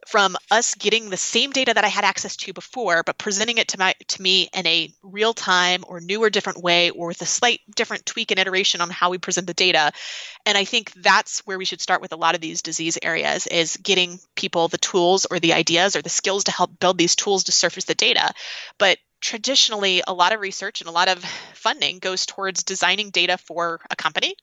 from 0.08 0.36
us 0.50 0.76
getting 0.76 1.10
the 1.10 1.18
same 1.18 1.52
data 1.52 1.74
that 1.74 1.86
I 1.86 1.90
had 1.90 2.04
access 2.04 2.36
to 2.38 2.54
before, 2.54 3.04
but 3.04 3.18
presenting 3.18 3.58
it 3.58 3.70
to 3.70 3.80
my 3.80 3.94
to 4.10 4.22
me 4.22 4.50
in 4.54 4.66
a 4.68 4.92
real 5.04 5.34
time 5.34 5.84
or 5.88 6.00
new 6.00 6.24
or 6.24 6.30
different 6.30 6.62
way, 6.62 6.90
or 6.90 7.08
with 7.08 7.22
a 7.22 7.26
slight 7.26 7.60
different 7.76 8.06
tweak 8.06 8.32
and 8.32 8.40
iteration 8.40 8.82
on 8.82 8.90
how 8.90 9.10
we 9.10 9.18
present 9.18 9.48
the 9.48 9.54
data. 9.54 9.92
And 10.46 10.58
I 10.58 10.66
think 10.66 10.92
that's 10.94 11.40
where 11.46 11.58
we 11.58 11.66
should 11.66 11.82
start 11.82 12.02
with 12.02 12.14
a 12.14 12.18
lot 12.18 12.36
of 12.36 12.42
these 12.42 12.62
disease 12.62 12.98
areas 13.02 13.48
is 13.48 13.78
getting 13.78 14.20
people 14.36 14.68
the 14.68 14.78
tools 14.78 15.26
or 15.30 15.40
the 15.40 15.54
ideas 15.54 15.96
or 15.96 16.02
the 16.02 16.10
skills 16.10 16.46
to 16.46 16.52
help 16.52 16.80
build 16.80 16.98
these 16.98 17.16
tools 17.16 17.46
to 17.46 17.52
surface 17.52 17.86
the 17.86 17.96
data. 17.96 18.32
But 18.78 18.98
traditionally, 19.22 20.02
a 20.08 20.14
lot 20.14 20.34
of 20.34 20.40
research 20.40 20.82
and 20.82 20.90
a 20.90 20.94
lot 20.94 21.08
of 21.08 21.24
funding 21.54 22.00
goes 22.00 22.26
towards 22.26 22.64
designing 22.64 23.12
data 23.12 23.38
for 23.38 23.82
a 23.90 23.96
company 23.96 24.36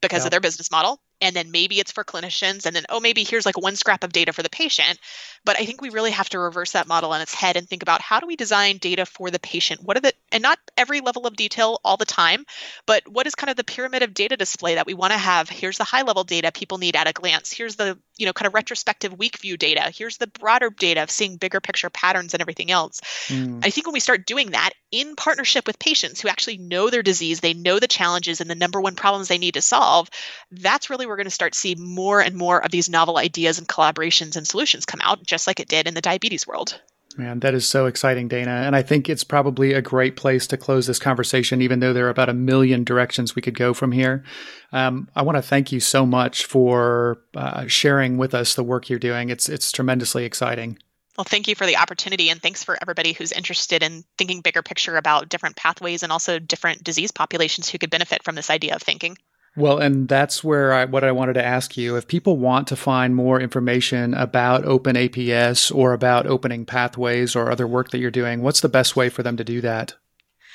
because 0.00 0.22
yeah. 0.22 0.26
of 0.26 0.30
their 0.30 0.40
business 0.40 0.70
model 0.70 1.00
and 1.22 1.34
then 1.34 1.50
maybe 1.50 1.78
it's 1.78 1.92
for 1.92 2.04
clinicians 2.04 2.66
and 2.66 2.76
then 2.76 2.84
oh 2.90 3.00
maybe 3.00 3.24
here's 3.24 3.46
like 3.46 3.60
one 3.60 3.76
scrap 3.76 4.04
of 4.04 4.12
data 4.12 4.32
for 4.32 4.42
the 4.42 4.50
patient. 4.50 4.98
But 5.44 5.58
i 5.58 5.64
think 5.64 5.80
we 5.80 5.90
really 5.90 6.10
have 6.10 6.28
to 6.30 6.38
reverse 6.38 6.72
that 6.72 6.88
model 6.88 7.12
on 7.12 7.20
its 7.20 7.34
head 7.34 7.56
and 7.56 7.68
think 7.68 7.82
about 7.82 8.02
how 8.02 8.20
do 8.20 8.26
we 8.26 8.36
design 8.36 8.76
data 8.78 9.06
for 9.06 9.30
the 9.30 9.40
patient? 9.40 9.80
What 9.82 9.96
are 9.96 10.00
the 10.00 10.12
and 10.30 10.42
not 10.42 10.58
every 10.76 11.00
level 11.00 11.26
of 11.26 11.36
detail 11.36 11.80
all 11.84 11.96
the 11.96 12.04
time 12.04 12.44
but 12.86 13.06
what 13.08 13.26
is 13.26 13.34
kind 13.34 13.50
of 13.50 13.56
the 13.56 13.64
pyramid 13.64 14.02
of 14.02 14.14
data 14.14 14.36
display 14.36 14.74
that 14.74 14.86
we 14.86 14.94
want 14.94 15.12
to 15.12 15.18
have? 15.18 15.48
Here's 15.48 15.78
the 15.78 15.84
high 15.84 16.02
level 16.02 16.24
data 16.24 16.52
people 16.52 16.78
need 16.78 16.96
at 16.96 17.08
a 17.08 17.12
glance. 17.12 17.52
Here's 17.52 17.76
the 17.76 17.98
you 18.18 18.26
know 18.26 18.32
kind 18.32 18.46
of 18.46 18.54
retrospective 18.54 19.16
week 19.18 19.38
view 19.38 19.56
data. 19.56 19.90
Here's 19.94 20.18
the 20.18 20.26
broader 20.26 20.70
data 20.70 21.02
of 21.02 21.10
seeing 21.10 21.36
bigger 21.36 21.60
picture 21.60 21.90
patterns 21.90 22.34
and 22.34 22.40
everything 22.40 22.70
else. 22.70 23.00
Mm. 23.28 23.64
i 23.64 23.70
think 23.70 23.86
when 23.86 23.92
we 23.92 24.00
start 24.00 24.26
doing 24.26 24.50
that 24.50 24.70
in 24.90 25.16
partnership 25.16 25.66
with 25.66 25.78
patients 25.78 26.20
who 26.20 26.28
actually 26.28 26.58
know 26.58 26.90
their 26.90 27.02
disease 27.02 27.40
they 27.40 27.54
know 27.54 27.78
the 27.78 27.88
challenges 27.88 28.40
and 28.40 28.50
the 28.50 28.54
number 28.54 28.80
one 28.80 28.94
problems 28.94 29.28
they 29.28 29.38
need 29.38 29.54
to 29.54 29.62
solve 29.62 30.08
that's 30.50 30.90
really 30.90 31.06
we're 31.12 31.16
going 31.16 31.24
to 31.26 31.30
start 31.30 31.52
to 31.52 31.58
see 31.58 31.74
more 31.74 32.22
and 32.22 32.34
more 32.34 32.64
of 32.64 32.70
these 32.70 32.88
novel 32.88 33.18
ideas 33.18 33.58
and 33.58 33.68
collaborations 33.68 34.36
and 34.36 34.48
solutions 34.48 34.86
come 34.86 35.00
out, 35.02 35.22
just 35.22 35.46
like 35.46 35.60
it 35.60 35.68
did 35.68 35.86
in 35.86 35.92
the 35.92 36.00
diabetes 36.00 36.46
world. 36.46 36.80
Man, 37.18 37.40
that 37.40 37.52
is 37.52 37.68
so 37.68 37.84
exciting, 37.84 38.28
Dana. 38.28 38.50
And 38.50 38.74
I 38.74 38.80
think 38.80 39.10
it's 39.10 39.24
probably 39.24 39.74
a 39.74 39.82
great 39.82 40.16
place 40.16 40.46
to 40.46 40.56
close 40.56 40.86
this 40.86 40.98
conversation, 40.98 41.60
even 41.60 41.80
though 41.80 41.92
there 41.92 42.06
are 42.06 42.10
about 42.10 42.30
a 42.30 42.34
million 42.34 42.82
directions 42.82 43.36
we 43.36 43.42
could 43.42 43.58
go 43.58 43.74
from 43.74 43.92
here. 43.92 44.24
Um, 44.72 45.10
I 45.14 45.20
want 45.20 45.36
to 45.36 45.42
thank 45.42 45.70
you 45.70 45.80
so 45.80 46.06
much 46.06 46.46
for 46.46 47.18
uh, 47.36 47.66
sharing 47.66 48.16
with 48.16 48.32
us 48.32 48.54
the 48.54 48.64
work 48.64 48.88
you're 48.88 48.98
doing. 48.98 49.28
It's 49.28 49.50
it's 49.50 49.70
tremendously 49.70 50.24
exciting. 50.24 50.78
Well, 51.18 51.24
thank 51.24 51.46
you 51.46 51.54
for 51.54 51.66
the 51.66 51.76
opportunity, 51.76 52.30
and 52.30 52.40
thanks 52.40 52.64
for 52.64 52.78
everybody 52.80 53.12
who's 53.12 53.32
interested 53.32 53.82
in 53.82 54.04
thinking 54.16 54.40
bigger 54.40 54.62
picture 54.62 54.96
about 54.96 55.28
different 55.28 55.56
pathways 55.56 56.02
and 56.02 56.10
also 56.10 56.38
different 56.38 56.82
disease 56.82 57.10
populations 57.10 57.68
who 57.68 57.76
could 57.76 57.90
benefit 57.90 58.22
from 58.22 58.34
this 58.34 58.48
idea 58.48 58.74
of 58.74 58.82
thinking. 58.82 59.18
Well, 59.54 59.78
and 59.78 60.08
that's 60.08 60.42
where 60.42 60.72
I, 60.72 60.86
what 60.86 61.04
I 61.04 61.12
wanted 61.12 61.34
to 61.34 61.44
ask 61.44 61.76
you. 61.76 61.96
If 61.96 62.08
people 62.08 62.38
want 62.38 62.68
to 62.68 62.76
find 62.76 63.14
more 63.14 63.38
information 63.38 64.14
about 64.14 64.64
Open 64.64 64.96
APS 64.96 65.74
or 65.74 65.92
about 65.92 66.26
opening 66.26 66.64
pathways 66.64 67.36
or 67.36 67.50
other 67.50 67.66
work 67.66 67.90
that 67.90 67.98
you're 67.98 68.10
doing, 68.10 68.40
what's 68.42 68.60
the 68.60 68.70
best 68.70 68.96
way 68.96 69.10
for 69.10 69.22
them 69.22 69.36
to 69.36 69.44
do 69.44 69.60
that? 69.60 69.94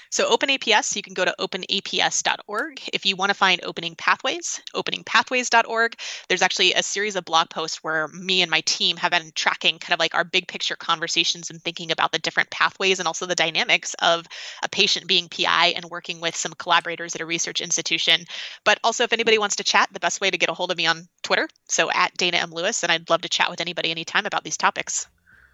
So 0.10 0.30
OpenAPS, 0.36 0.96
you 0.96 1.02
can 1.02 1.14
go 1.14 1.26
to 1.26 1.36
openaps.org. 1.40 2.82
If 2.94 3.06
you 3.06 3.16
want 3.16 3.30
to 3.30 3.34
find 3.34 3.62
opening 3.64 3.96
pathways, 3.96 4.62
openingpathways.org. 4.74 5.96
There's 6.28 6.42
actually 6.42 6.74
a 6.74 6.84
series 6.84 7.16
of 7.16 7.26
blog 7.26 7.50
posts 7.50 7.84
where 7.84 8.08
me 8.10 8.42
and 8.42 8.52
my 8.52 8.62
team 8.62 8.98
have 8.98 9.12
been 9.12 9.32
tracking 9.36 9.80
kind 9.80 9.94
of 9.94 10.00
like 10.00 10.16
our 10.16 10.24
big 10.24 10.48
picture 10.48 10.76
conversations 10.76 11.50
and 11.50 11.62
thinking 11.62 11.92
about 11.92 12.12
the 12.12 12.20
different 12.20 12.50
pathways 12.50 13.00
and 13.00 13.08
also 13.08 13.26
the 13.26 13.36
dynamics 13.36 13.96
of 14.02 14.26
a 14.64 14.70
patient 14.70 15.08
being 15.08 15.30
PI 15.30 15.74
and 15.76 15.86
working 15.86 16.22
with 16.22 16.36
some 16.36 16.54
collaborators 16.54 17.16
at 17.16 17.22
a 17.22 17.26
research 17.26 17.62
institution. 17.62 18.26
But 18.64 18.80
also, 18.84 19.04
if 19.04 19.14
anybody 19.14 19.38
wants 19.38 19.58
to 19.58 19.64
chat, 19.64 19.90
the 19.92 20.00
best 20.00 20.22
way 20.22 20.30
to 20.30 20.38
get 20.38 20.50
a 20.50 20.54
hold 20.54 20.72
of 20.72 20.78
me 20.78 20.88
on 20.88 21.08
Twitter. 21.24 21.48
So 21.70 21.92
at 21.92 22.16
Dana 22.16 22.38
M. 22.38 22.52
Lewis, 22.52 22.84
and 22.84 22.92
I'd 22.92 23.10
love 23.10 23.22
to 23.22 23.30
chat 23.30 23.50
with 23.50 23.62
anybody 23.62 23.92
anytime 23.92 24.26
about 24.26 24.44
these 24.44 24.58
topics. 24.58 25.08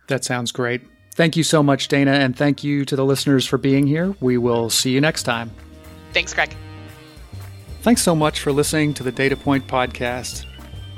That 0.07 0.23
sounds 0.23 0.51
great. 0.51 0.81
Thank 1.15 1.37
you 1.37 1.43
so 1.43 1.61
much, 1.61 1.89
Dana, 1.89 2.11
and 2.11 2.35
thank 2.35 2.63
you 2.63 2.85
to 2.85 2.95
the 2.95 3.05
listeners 3.05 3.45
for 3.45 3.59
being 3.59 3.85
here. 3.85 4.15
We 4.19 4.39
will 4.39 4.71
see 4.71 4.91
you 4.91 4.99
next 4.99 5.23
time. 5.23 5.51
Thanks, 6.11 6.33
Greg. 6.33 6.55
Thanks 7.81 8.01
so 8.01 8.15
much 8.15 8.39
for 8.39 8.51
listening 8.51 8.93
to 8.95 9.03
the 9.03 9.11
Data 9.11 9.35
Point 9.35 9.67
podcast. 9.67 10.45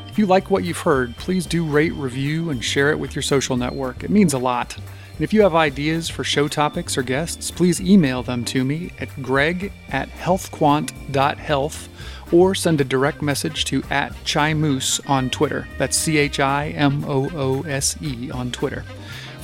If 0.07 0.17
you 0.17 0.25
like 0.25 0.49
what 0.49 0.63
you've 0.63 0.79
heard, 0.79 1.17
please 1.17 1.45
do 1.45 1.65
rate, 1.65 1.93
review, 1.93 2.49
and 2.49 2.63
share 2.63 2.91
it 2.91 2.99
with 2.99 3.13
your 3.13 3.23
social 3.23 3.57
network. 3.57 4.05
It 4.05 4.09
means 4.09 4.33
a 4.33 4.37
lot. 4.37 4.77
And 4.77 5.21
if 5.21 5.33
you 5.33 5.41
have 5.41 5.55
ideas 5.55 6.07
for 6.07 6.23
show 6.23 6.47
topics 6.47 6.97
or 6.97 7.03
guests, 7.03 7.51
please 7.51 7.81
email 7.81 8.23
them 8.23 8.45
to 8.45 8.63
me 8.63 8.91
at 8.99 9.09
greg 9.21 9.73
at 9.89 10.07
healthquant.health 10.09 11.89
or 12.31 12.55
send 12.55 12.79
a 12.79 12.85
direct 12.85 13.21
message 13.21 13.65
to 13.65 13.83
at 13.89 14.13
Chimoose 14.23 15.01
on 15.09 15.29
Twitter. 15.29 15.67
That's 15.77 15.97
C 15.97 16.17
H 16.17 16.39
I 16.39 16.69
M 16.69 17.03
O 17.05 17.29
O 17.33 17.63
S 17.63 17.97
E 18.01 18.31
on 18.31 18.51
Twitter. 18.51 18.85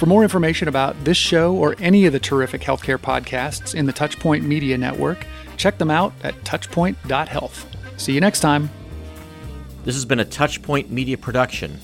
For 0.02 0.08
more 0.08 0.24
information 0.24 0.68
about 0.68 1.04
this 1.04 1.16
show 1.16 1.54
or 1.54 1.76
any 1.78 2.08
of 2.08 2.14
the 2.14 2.20
terrific 2.20 2.62
healthcare 2.62 2.98
podcasts 2.98 3.76
in 3.76 3.86
the 3.86 3.94
Touchpoint 3.94 4.42
Media 4.42 4.76
Network, 4.76 5.28
check 5.58 5.78
them 5.78 5.92
out 5.92 6.12
at 6.24 6.34
touchpoint.health. 6.44 7.68
See 7.98 8.12
you 8.12 8.20
next 8.20 8.40
time. 8.40 8.72
This 9.84 9.94
has 9.94 10.06
been 10.06 10.20
a 10.20 10.26
Touchpoint 10.26 10.90
Media 10.90 11.20
production. 11.20 11.80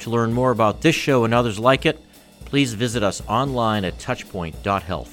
To 0.00 0.10
learn 0.10 0.34
more 0.34 0.50
about 0.50 0.82
this 0.82 0.94
show 0.94 1.24
and 1.24 1.32
others 1.32 1.58
like 1.58 1.86
it, 1.86 1.98
please 2.44 2.74
visit 2.74 3.02
us 3.02 3.22
online 3.26 3.86
at 3.86 3.96
touchpoint.health. 3.96 5.11